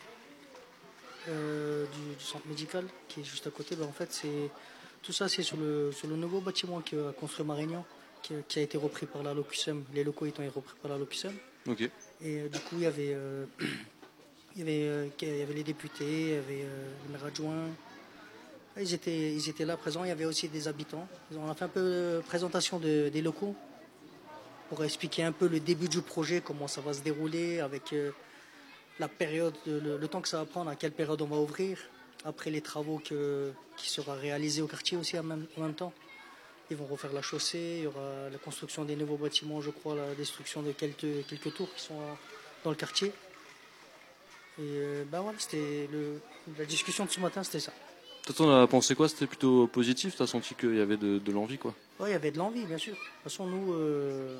euh, 1.28 1.84
du, 1.86 2.14
du 2.16 2.24
centre 2.24 2.46
médical 2.46 2.84
qui 3.08 3.20
est 3.20 3.24
juste 3.24 3.46
à 3.46 3.50
côté. 3.50 3.76
Bah, 3.76 3.86
en 3.88 3.92
fait, 3.92 4.12
c'est 4.12 4.50
tout 5.02 5.12
ça, 5.12 5.28
c'est 5.28 5.42
sur 5.42 5.56
le, 5.56 5.90
sur 5.92 6.08
le 6.08 6.16
nouveau 6.16 6.40
bâtiment 6.40 6.80
qu'a 6.80 7.12
construit 7.18 7.44
Marignan, 7.44 7.84
qui, 8.22 8.34
qui 8.46 8.58
a 8.60 8.62
été 8.62 8.78
repris 8.78 9.06
par 9.06 9.22
la 9.22 9.34
Locusem. 9.34 9.84
Les 9.94 10.04
locaux 10.04 10.26
étant 10.26 10.42
repris 10.54 10.74
par 10.80 10.90
la 10.90 10.98
Locusem. 10.98 11.34
Ok. 11.68 11.80
Et 11.82 11.90
euh, 12.22 12.48
du 12.48 12.58
coup, 12.60 12.76
il 12.76 12.82
y 12.82 12.86
avait, 12.86 13.16
il 14.56 14.58
y 14.58 14.62
avait, 14.62 15.10
il 15.20 15.38
y 15.38 15.42
avait 15.42 15.54
les 15.54 15.64
députés, 15.64 16.04
il 16.04 16.28
y 16.30 16.36
avait 16.36 16.66
le 17.06 17.12
maire 17.12 17.24
adjoint. 17.24 17.66
Ils 18.80 18.94
étaient, 18.94 19.32
ils 19.32 19.48
étaient 19.48 19.64
là 19.64 19.76
présents. 19.76 20.04
Il 20.04 20.08
y 20.08 20.12
avait 20.12 20.24
aussi 20.24 20.48
des 20.48 20.68
habitants. 20.68 21.08
On 21.36 21.50
a 21.50 21.54
fait 21.54 21.64
un 21.64 21.68
peu 21.68 21.80
de 21.80 22.22
présentation 22.26 22.78
de- 22.78 23.08
des 23.08 23.22
locaux 23.22 23.54
pour 24.68 24.84
expliquer 24.84 25.24
un 25.24 25.32
peu 25.32 25.48
le 25.48 25.60
début 25.60 25.88
du 25.88 26.02
projet, 26.02 26.40
comment 26.44 26.68
ça 26.68 26.80
va 26.80 26.92
se 26.92 27.00
dérouler, 27.00 27.60
avec 27.60 27.92
euh, 27.92 28.12
la 28.98 29.08
période, 29.08 29.54
le, 29.66 30.06
temps 30.08 30.20
que 30.20 30.28
ça 30.28 30.38
va 30.38 30.44
prendre, 30.44 30.70
à 30.70 30.76
quelle 30.76 30.92
période 30.92 31.22
on 31.22 31.26
va 31.26 31.36
ouvrir, 31.36 31.78
après 32.24 32.50
les 32.50 32.60
travaux 32.60 32.98
qui 32.98 33.14
sera 33.90 34.14
réalisés 34.14 34.60
au 34.60 34.66
quartier 34.66 34.96
aussi 34.98 35.18
en 35.18 35.22
même, 35.22 35.46
temps. 35.74 35.92
Ils 36.70 36.76
vont 36.76 36.84
refaire 36.84 37.12
la 37.14 37.22
chaussée, 37.22 37.76
il 37.78 37.84
y 37.84 37.86
aura 37.86 38.28
la 38.30 38.36
construction 38.38 38.84
des 38.84 38.94
nouveaux 38.94 39.16
bâtiments, 39.16 39.62
je 39.62 39.70
crois, 39.70 39.94
la 39.94 40.14
destruction 40.14 40.60
de 40.60 40.72
quelques, 40.72 41.26
quelques 41.26 41.54
tours 41.54 41.72
qui 41.74 41.80
sont 41.80 41.98
euh, 41.98 42.12
dans 42.62 42.70
le 42.70 42.76
quartier. 42.76 43.08
Et 44.58 44.60
euh, 44.60 45.04
ben 45.06 45.22
voilà, 45.22 45.38
c'était 45.38 45.88
la 46.58 46.64
discussion 46.66 47.06
de 47.06 47.10
ce 47.10 47.20
matin, 47.20 47.42
c'était 47.42 47.60
ça. 47.60 47.72
Toi, 48.28 48.34
t'en 48.36 48.62
as 48.62 48.66
pensé 48.66 48.94
quoi? 48.94 49.08
C'était 49.08 49.26
plutôt 49.26 49.66
positif? 49.68 50.14
T'as 50.14 50.26
senti 50.26 50.54
qu'il 50.54 50.76
y 50.76 50.80
avait 50.80 50.98
de, 50.98 51.18
de 51.18 51.32
l'envie, 51.32 51.56
quoi? 51.56 51.74
Ouais, 51.98 52.10
il 52.10 52.12
y 52.12 52.14
avait 52.14 52.30
de 52.30 52.36
l'envie, 52.36 52.66
bien 52.66 52.76
sûr. 52.76 52.92
De 52.92 52.98
toute 52.98 53.22
façon, 53.22 53.46
nous, 53.46 53.72
euh, 53.72 54.38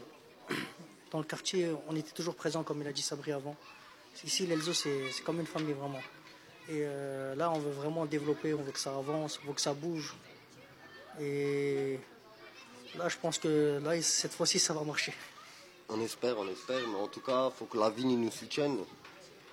dans 1.11 1.16
le 1.16 1.25
quartier, 1.25 1.71
on 1.88 1.97
était 1.97 2.11
toujours 2.11 2.35
présents, 2.35 2.62
comme 2.64 2.83
il 2.83 2.87
a 2.87 2.92
dit 2.92 3.00
Sabri 3.00 3.33
avant. 3.33 3.57
Ici, 4.23 4.47
l'Elzo, 4.47 4.75
c'est 4.75 5.11
c'est 5.11 5.25
comme 5.25 5.40
une 5.40 5.47
famille, 5.47 5.73
vraiment. 5.73 6.02
Et 6.68 6.83
euh, 6.83 7.35
là, 7.35 7.51
on 7.51 7.61
veut 7.61 7.70
vraiment 7.70 8.05
développer, 8.05 8.53
on 8.53 8.61
veut 8.61 8.72
que 8.72 8.79
ça 8.79 8.94
avance, 8.94 9.40
on 9.42 9.48
veut 9.48 9.55
que 9.55 9.61
ça 9.62 9.72
bouge. 9.72 10.14
Et 11.18 11.98
là, 12.98 13.09
je 13.09 13.16
pense 13.16 13.38
que 13.38 13.81
là, 13.83 14.03
cette 14.03 14.35
fois-ci, 14.35 14.59
ça 14.59 14.74
va 14.74 14.83
marcher. 14.83 15.14
On 15.88 15.98
espère, 16.03 16.37
on 16.38 16.46
espère, 16.48 16.87
mais 16.87 16.98
en 16.98 17.09
tout 17.09 17.20
cas, 17.20 17.48
il 17.48 17.57
faut 17.57 17.64
que 17.64 17.79
la 17.79 17.88
ville 17.88 18.20
nous 18.20 18.31
soutienne. 18.31 18.77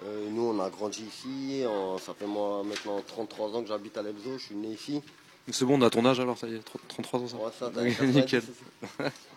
Euh, 0.04 0.30
nous, 0.30 0.44
on 0.44 0.60
a 0.60 0.70
grandi 0.70 1.04
ici, 1.04 1.64
on- 1.68 1.98
ça 1.98 2.14
fait 2.14 2.28
moi 2.28 2.64
maintenant 2.64 3.02
33 3.06 3.56
ans 3.56 3.62
que 3.62 3.70
j'habite 3.70 3.98
à 3.98 4.02
l'Elzo, 4.02 4.38
je 4.38 4.44
suis 4.46 4.56
né 4.56 4.70
ici. 4.70 5.02
C'est 5.52 5.64
bon, 5.64 5.80
on 5.80 5.82
a 5.84 5.90
ton 5.90 6.06
âge 6.06 6.20
alors, 6.20 6.38
ça 6.38 6.48
y 6.48 6.56
est, 6.56 6.62
33 6.88 7.20
ans 7.20 7.28
ça 7.28 7.38
Ouais, 7.38 7.52
ça, 7.58 7.72
t'as 7.74 7.82
Oui, 7.84 7.92
90, 7.92 8.16
Nickel. 8.16 8.42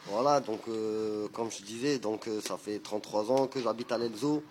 Voilà, 0.06 0.40
donc 0.40 0.60
euh, 0.68 1.28
comme 1.28 1.50
je 1.50 1.62
disais, 1.62 1.98
donc 1.98 2.26
euh, 2.28 2.40
ça 2.40 2.56
fait 2.56 2.78
33 2.78 3.30
ans 3.30 3.46
que 3.46 3.60
j'habite 3.60 3.92
à 3.92 3.98
l'Elzo. 3.98 4.42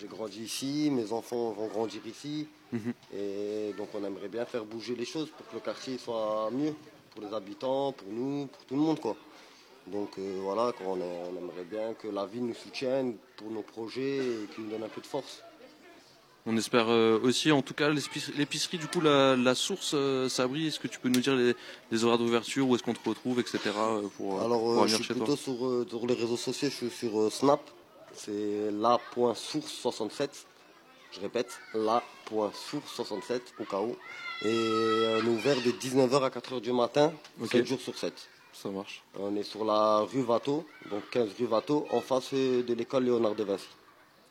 J'ai 0.00 0.06
grandi 0.06 0.42
ici, 0.42 0.88
mes 0.90 1.12
enfants 1.12 1.50
vont 1.50 1.66
grandir 1.66 2.00
ici. 2.06 2.46
Mhm. 2.72 2.92
Et 3.12 3.74
donc 3.76 3.88
on 3.94 4.04
aimerait 4.04 4.28
bien 4.28 4.46
faire 4.46 4.64
bouger 4.64 4.94
les 4.94 5.04
choses 5.04 5.28
pour 5.36 5.46
que 5.48 5.54
le 5.54 5.60
quartier 5.60 5.98
soit 5.98 6.48
mieux 6.52 6.74
pour 7.10 7.22
les 7.22 7.34
habitants, 7.34 7.92
pour 7.92 8.08
nous, 8.10 8.46
pour 8.46 8.64
tout 8.64 8.74
le 8.76 8.80
monde 8.80 9.00
quoi. 9.00 9.16
Donc 9.88 10.10
euh, 10.18 10.38
voilà, 10.42 10.72
on, 10.86 10.96
aimerait 10.96 11.64
bien 11.68 11.94
que 11.94 12.06
la 12.08 12.24
ville 12.24 12.46
nous 12.46 12.54
soutienne 12.54 13.16
pour 13.36 13.50
nos 13.50 13.62
projets 13.62 14.18
et 14.18 14.46
qu'il 14.54 14.64
nous 14.64 14.70
donne 14.70 14.84
un 14.84 14.88
peu 14.88 15.00
de 15.00 15.06
force. 15.06 15.42
On 16.52 16.56
espère 16.56 16.86
euh, 16.88 17.20
aussi, 17.22 17.52
en 17.52 17.62
tout 17.62 17.74
cas, 17.74 17.90
l'épicerie, 17.90 18.78
du 18.78 18.88
coup, 18.88 19.00
la, 19.00 19.36
la 19.36 19.54
source, 19.54 19.92
euh, 19.94 20.28
Sabri, 20.28 20.66
est-ce 20.66 20.80
que 20.80 20.88
tu 20.88 20.98
peux 20.98 21.08
nous 21.08 21.20
dire 21.20 21.36
les, 21.36 21.54
les 21.92 22.04
horaires 22.04 22.18
d'ouverture, 22.18 22.68
où 22.68 22.74
est-ce 22.74 22.82
qu'on 22.82 22.92
te 22.92 23.08
retrouve, 23.08 23.38
etc. 23.38 23.58
euh, 23.76 24.08
pour, 24.16 24.42
Alors 24.42 24.60
pour 24.60 24.88
je 24.88 24.96
suis 24.96 25.04
chez 25.04 25.14
plutôt 25.14 25.26
toi 25.26 25.36
sur, 25.36 25.86
sur 25.88 26.06
les 26.08 26.14
réseaux 26.14 26.36
sociaux, 26.36 26.68
je 26.68 26.74
suis 26.74 26.90
sur 26.90 27.30
Snap, 27.30 27.60
c'est 28.14 28.68
la.source67. 28.72 30.28
Je 31.12 31.20
répète, 31.20 31.60
la.source67 31.72 33.40
au 33.60 33.64
cas 33.64 33.78
où. 33.78 33.94
Et 34.44 35.18
on 35.22 35.26
est 35.26 35.28
ouvert 35.28 35.56
de 35.56 35.70
19h 35.70 36.20
à 36.24 36.30
4h 36.30 36.60
du 36.60 36.72
matin, 36.72 37.12
Ok. 37.40 37.52
7 37.52 37.64
jours 37.64 37.80
sur 37.80 37.96
7. 37.96 38.12
Ça 38.52 38.70
marche. 38.70 39.04
On 39.20 39.36
est 39.36 39.44
sur 39.44 39.64
la 39.64 40.00
rue 40.00 40.22
Vato, 40.22 40.66
donc 40.90 41.08
15 41.12 41.28
rue 41.38 41.46
Vato, 41.46 41.86
en 41.92 42.00
face 42.00 42.34
de 42.34 42.74
l'école 42.74 43.04
Léonard 43.04 43.36
de 43.36 43.44
Vinci. 43.44 43.68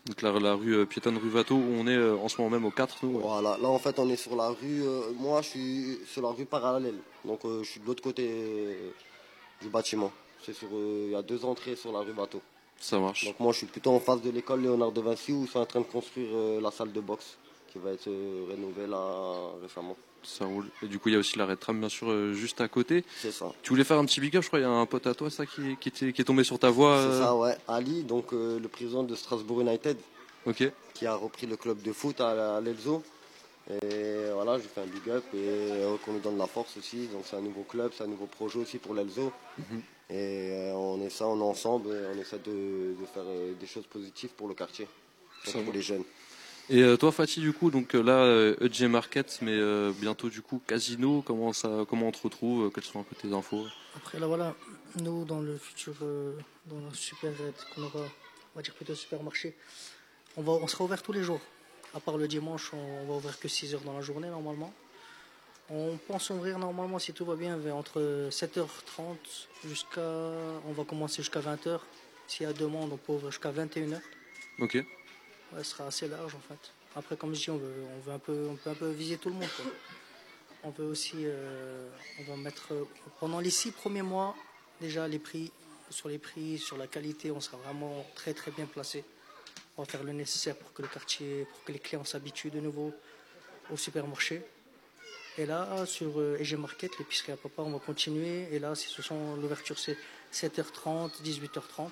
Donc 0.09 0.23
la, 0.23 0.31
la 0.39 0.55
rue 0.55 0.73
euh, 0.75 0.85
piétonne 0.87 1.19
rue 1.19 1.29
Vato, 1.29 1.53
où 1.53 1.75
on 1.77 1.85
est 1.85 1.95
euh, 1.95 2.17
en 2.17 2.27
ce 2.29 2.41
moment 2.41 2.49
même 2.55 2.65
au 2.65 2.71
4, 2.71 2.97
nous. 3.03 3.17
ouais. 3.17 3.21
Voilà, 3.21 3.59
là 3.61 3.69
en 3.69 3.77
fait 3.77 3.99
on 3.99 4.09
est 4.09 4.15
sur 4.15 4.35
la 4.35 4.49
rue, 4.49 4.81
euh, 4.81 5.01
moi 5.19 5.43
je 5.43 5.49
suis 5.49 5.99
sur 6.07 6.23
la 6.23 6.29
rue 6.29 6.45
parallèle, 6.45 6.95
donc 7.23 7.41
je 7.43 7.63
suis 7.63 7.79
de 7.79 7.85
l'autre 7.85 8.01
côté 8.01 8.27
du 9.61 9.69
bâtiment. 9.69 10.11
C'est 10.43 10.53
sur, 10.53 10.67
il 10.71 11.11
y 11.11 11.15
a 11.15 11.21
deux 11.21 11.45
entrées 11.45 11.75
sur 11.75 11.91
la 11.91 11.99
rue 11.99 12.13
Bateau. 12.13 12.41
Ça 12.79 12.97
marche. 12.97 13.25
Donc 13.25 13.39
moi 13.39 13.51
je 13.51 13.59
suis 13.59 13.67
plutôt 13.67 13.91
en 13.91 13.99
face 13.99 14.21
de 14.23 14.31
l'école 14.31 14.61
Léonard 14.61 14.91
de 14.91 15.01
Vinci 15.01 15.31
où 15.31 15.43
ils 15.43 15.47
sont 15.47 15.59
en 15.59 15.65
train 15.67 15.81
de 15.81 15.85
construire 15.85 16.59
la 16.59 16.71
salle 16.71 16.91
de 16.91 17.01
boxe 17.01 17.37
qui 17.71 17.79
va 17.79 17.91
être 17.91 18.07
euh, 18.07 18.45
rénovée 18.49 18.87
là 18.87 19.51
récemment. 19.61 19.95
Ça 20.23 20.45
roule. 20.45 20.65
Et 20.83 20.87
du 20.87 20.99
coup, 20.99 21.09
il 21.09 21.13
y 21.13 21.15
a 21.15 21.19
aussi 21.19 21.37
l'arrêt 21.37 21.55
de 21.55 21.59
tram, 21.59 21.79
bien 21.79 21.87
sûr, 21.89 22.09
euh, 22.09 22.33
juste 22.33 22.59
à 22.61 22.67
côté. 22.67 23.05
C'est 23.21 23.31
ça. 23.31 23.51
Tu 23.63 23.69
voulais 23.69 23.83
faire 23.85 23.97
un 23.97 24.05
petit 24.05 24.19
big 24.19 24.35
up, 24.35 24.43
je 24.43 24.47
crois, 24.47 24.59
il 24.59 24.63
y 24.63 24.65
a 24.65 24.69
un 24.69 24.85
pote 24.85 25.07
à 25.07 25.13
toi, 25.13 25.29
ça, 25.29 25.45
qui, 25.45 25.77
qui, 25.79 25.89
était- 25.89 26.11
qui 26.11 26.21
est 26.21 26.25
tombé 26.25 26.43
sur 26.43 26.59
ta 26.59 26.69
voie. 26.69 26.97
C'est 27.01 27.13
euh, 27.15 27.23
ça, 27.23 27.35
ouais. 27.35 27.55
Ali, 27.67 28.03
donc 28.03 28.33
euh, 28.33 28.59
le 28.59 28.67
président 28.67 29.03
de 29.03 29.15
Strasbourg 29.15 29.61
United, 29.61 29.97
Ok. 30.45 30.69
qui 30.93 31.05
a 31.05 31.15
repris 31.15 31.47
le 31.47 31.55
club 31.55 31.81
de 31.81 31.93
foot 31.93 32.19
à, 32.19 32.57
à 32.57 32.61
l'Elzo. 32.61 33.01
Et 33.83 34.31
voilà, 34.33 34.57
j'ai 34.57 34.67
fait 34.67 34.81
un 34.81 34.87
big 34.87 35.07
up 35.09 35.23
et 35.33 35.37
euh, 35.37 35.95
qu'on 36.03 36.13
nous 36.13 36.19
donne 36.19 36.37
la 36.39 36.47
force 36.47 36.75
aussi. 36.77 37.07
Donc 37.07 37.21
c'est 37.25 37.35
un 37.35 37.41
nouveau 37.41 37.61
club, 37.63 37.91
c'est 37.95 38.03
un 38.03 38.07
nouveau 38.07 38.25
projet 38.25 38.57
aussi 38.59 38.77
pour 38.79 38.95
l'Elzo. 38.95 39.31
Mhm. 39.59 39.81
Et 40.09 40.49
euh, 40.51 40.73
on 40.73 40.99
est 41.01 41.09
ça, 41.11 41.27
on 41.27 41.39
est 41.39 41.43
ensemble 41.43 41.89
et 41.91 42.15
on 42.15 42.19
essaie 42.19 42.39
de, 42.39 42.95
de 42.99 43.05
faire 43.13 43.23
euh, 43.27 43.53
des 43.59 43.67
choses 43.67 43.85
positives 43.85 44.31
pour 44.31 44.47
le 44.47 44.55
quartier, 44.55 44.87
pour 45.45 45.61
va. 45.61 45.71
les 45.71 45.81
jeunes. 45.83 46.03
Et 46.71 46.83
euh, 46.83 46.97
toi, 46.97 47.11
Fatih, 47.11 47.39
du 47.39 47.51
coup, 47.51 47.71
donc 47.71 47.95
euh, 47.95 48.03
là, 48.03 48.19
euh, 48.19 48.55
EJ 48.61 48.83
Market, 48.83 49.39
mais 49.41 49.55
euh, 49.55 49.91
bientôt, 49.99 50.29
du 50.29 50.43
coup, 50.43 50.61
Casino, 50.67 51.23
comment, 51.23 51.51
ça, 51.51 51.83
comment 51.89 52.09
on 52.09 52.11
te 52.11 52.21
retrouve 52.21 52.71
Quelles 52.71 52.83
sont 52.83 52.99
un 52.99 53.03
peu 53.03 53.15
tes 53.15 53.33
infos? 53.33 53.65
Après, 53.95 54.19
là, 54.19 54.27
voilà, 54.27 54.55
nous, 55.01 55.25
dans 55.25 55.39
le 55.39 55.57
futur, 55.57 55.95
euh, 56.03 56.33
dans 56.67 56.77
le 56.77 56.93
super, 56.93 57.31
qu'on 57.73 57.81
aura, 57.81 58.01
on 58.01 58.55
va 58.55 58.61
dire 58.61 58.75
plutôt 58.75 58.93
supermarché, 58.93 59.55
on, 60.37 60.43
va, 60.43 60.51
on 60.51 60.67
sera 60.67 60.83
ouvert 60.83 61.01
tous 61.01 61.11
les 61.11 61.23
jours. 61.23 61.41
À 61.95 61.99
part 61.99 62.17
le 62.17 62.27
dimanche, 62.27 62.71
on, 62.73 63.07
va 63.07 63.15
ouvrir 63.15 63.39
que 63.39 63.47
6 63.47 63.73
heures 63.73 63.81
dans 63.81 63.93
la 63.93 64.01
journée, 64.01 64.29
normalement. 64.29 64.71
On 65.71 65.97
pense 66.07 66.29
ouvrir, 66.29 66.59
normalement, 66.59 66.99
si 66.99 67.13
tout 67.13 67.25
va 67.25 67.35
bien, 67.35 67.57
entre 67.71 68.29
7h30 68.29 69.17
jusqu'à. 69.67 70.01
On 70.67 70.73
va 70.73 70.83
commencer 70.83 71.23
jusqu'à 71.23 71.39
20h. 71.39 71.79
S'il 72.27 72.45
y 72.45 72.49
a 72.49 72.53
demande, 72.53 72.93
on 72.93 72.97
peut 72.97 73.13
ouvrir 73.13 73.31
jusqu'à 73.31 73.51
21h. 73.51 73.99
Ok. 74.59 74.83
Ouais, 75.53 75.63
ce 75.63 75.71
sera 75.71 75.87
assez 75.87 76.07
large 76.07 76.35
en 76.35 76.39
fait. 76.39 76.71
Après, 76.95 77.15
comme 77.15 77.33
je 77.33 77.39
dis, 77.39 77.49
on 77.49 77.57
veut, 77.57 78.11
un 78.11 78.19
peu, 78.19 78.47
on 78.49 78.55
peut 78.55 78.69
un 78.69 78.75
peu 78.75 78.89
viser 78.89 79.17
tout 79.17 79.29
le 79.29 79.35
monde. 79.35 79.49
On 80.63 80.71
veut 80.71 80.85
aussi, 80.85 81.15
euh, 81.19 81.87
on 82.19 82.23
va 82.23 82.35
mettre 82.35 82.73
euh, 82.73 82.83
pendant 83.19 83.39
les 83.39 83.49
six 83.49 83.71
premiers 83.71 84.01
mois 84.01 84.35
déjà 84.81 85.07
les 85.07 85.19
prix, 85.19 85.51
sur 85.89 86.09
les 86.09 86.17
prix, 86.17 86.57
sur 86.57 86.77
la 86.77 86.87
qualité, 86.87 87.31
on 87.31 87.39
sera 87.39 87.57
vraiment 87.57 88.05
très 88.15 88.33
très 88.33 88.51
bien 88.51 88.65
placé. 88.65 89.03
On 89.77 89.83
va 89.83 89.85
faire 89.87 90.03
le 90.03 90.11
nécessaire 90.11 90.55
pour 90.55 90.73
que 90.73 90.81
le 90.81 90.87
quartier, 90.87 91.45
pour 91.45 91.63
que 91.63 91.71
les 91.71 91.79
clients 91.79 92.03
s'habituent 92.03 92.51
de 92.51 92.59
nouveau 92.59 92.93
au 93.71 93.77
supermarché. 93.77 94.41
Et 95.37 95.45
là, 95.45 95.85
sur 95.85 96.19
euh, 96.19 96.37
EG 96.39 96.55
Market, 96.55 96.91
l'épicerie 96.99 97.31
à 97.31 97.37
papa, 97.37 97.61
on 97.61 97.71
va 97.71 97.79
continuer. 97.79 98.47
Et 98.51 98.59
là, 98.59 98.75
ce 98.75 99.01
sont 99.01 99.35
l'ouverture, 99.35 99.79
c'est 99.79 99.97
7h30, 100.33 101.21
18h30. 101.23 101.91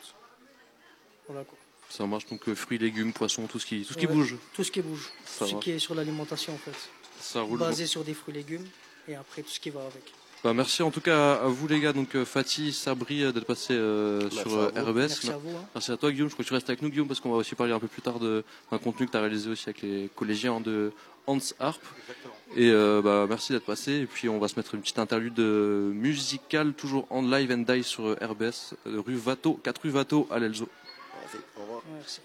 Voilà 1.28 1.43
quoi. 1.43 1.58
Ça 1.89 2.06
marche 2.06 2.26
donc 2.28 2.47
euh, 2.50 2.56
fruits, 2.56 2.78
légumes, 2.78 3.13
poissons, 3.13 3.47
tout 3.47 3.60
ce 3.60 3.65
qui, 3.65 3.84
tout 3.84 3.93
ce 3.93 3.97
qui 3.97 4.08
Ouais, 4.08 4.13
bouge. 4.13 4.36
Tout 4.54 4.63
ce 4.63 4.71
qui 4.71 4.82
bouge. 4.82 5.10
Ça 5.26 5.45
tout 5.45 5.52
ce 5.52 5.56
va. 5.56 5.62
qui 5.62 5.71
est 5.71 5.80
sur 5.80 5.95
l'alimentation 5.95 6.54
en 6.54 6.58
fait. 6.58 6.76
Ça 7.19 7.41
roule. 7.41 7.60
Basé 7.60 7.86
sur 7.86 8.04
des 8.04 8.13
fruits 8.13 8.34
et 8.36 8.38
légumes. 8.38 8.65
Et 9.08 9.15
après, 9.15 9.41
tout 9.41 9.50
ce 9.50 9.60
qui 9.60 9.69
va 9.69 9.80
avec. 9.82 10.04
Bah, 10.43 10.54
merci 10.54 10.84
en 10.84 10.91
tout 10.91 11.02
cas 11.02 11.34
à 11.36 11.47
vous 11.47 11.67
les 11.67 11.80
gars, 11.80 11.93
donc 11.93 12.13
euh, 12.15 12.23
Fatih, 12.23 12.71
Sabri 12.71 13.23
euh, 13.23 13.32
d'être 13.32 13.45
passé 13.45 13.73
euh, 13.73 14.30
sur 14.30 14.54
à 14.60 14.65
euh. 14.78 14.84
RBS. 14.84 14.95
Merci 14.97 15.30
à 15.32 15.38
vous, 15.38 15.50
hein. 15.50 15.65
Merci 15.73 15.91
à 15.91 15.97
toi 15.97 16.12
Guillaume, 16.12 16.28
je 16.30 16.34
crois 16.34 16.43
que 16.43 16.47
tu 16.47 16.54
restes 16.54 16.69
avec 16.69 16.82
nous 16.84 16.89
Guillaume 16.89 17.08
parce 17.08 17.19
qu'on 17.19 17.32
va 17.32 17.38
aussi 17.38 17.56
parler 17.56 17.73
un 17.73 17.80
peu 17.80 17.88
plus 17.88 18.04
tard 18.04 18.19
de- 18.19 18.43
d'un 18.71 18.78
contenu 18.78 19.08
que 19.08 19.12
tu 19.12 19.17
as 19.17 19.21
réalisé 19.21 19.50
aussi 19.50 19.63
avec 19.67 19.82
les 19.82 20.10
collégiens 20.15 20.60
de 20.62 20.91
Hans 21.26 21.39
Harp. 21.60 21.82
Et 22.56 22.69
euh, 22.69 23.02
bah, 23.02 23.26
merci 23.28 23.52
d'être 23.52 23.65
passé 23.65 23.93
et 23.93 24.06
puis 24.06 24.30
on 24.30 24.38
va 24.38 24.47
se 24.47 24.58
mettre 24.58 24.76
une 24.76 24.82
petite 24.82 25.00
interlude 25.00 25.39
musicale 25.39 26.73
toujours 26.73 27.08
en 27.10 27.21
live 27.23 27.52
and 27.52 27.63
die 27.73 27.84
sur 27.84 28.12
RBS, 28.21 28.76
rue 28.86 29.15
Vato, 29.15 29.60
4 29.63 29.82
rue 29.84 29.89
Vato 29.89 30.28
à 30.30 30.38
l'Elzo. 30.39 30.67
Merci. 31.34 31.46
Au 31.58 31.62
revoir. 31.62 31.82
Merci. 31.94 32.22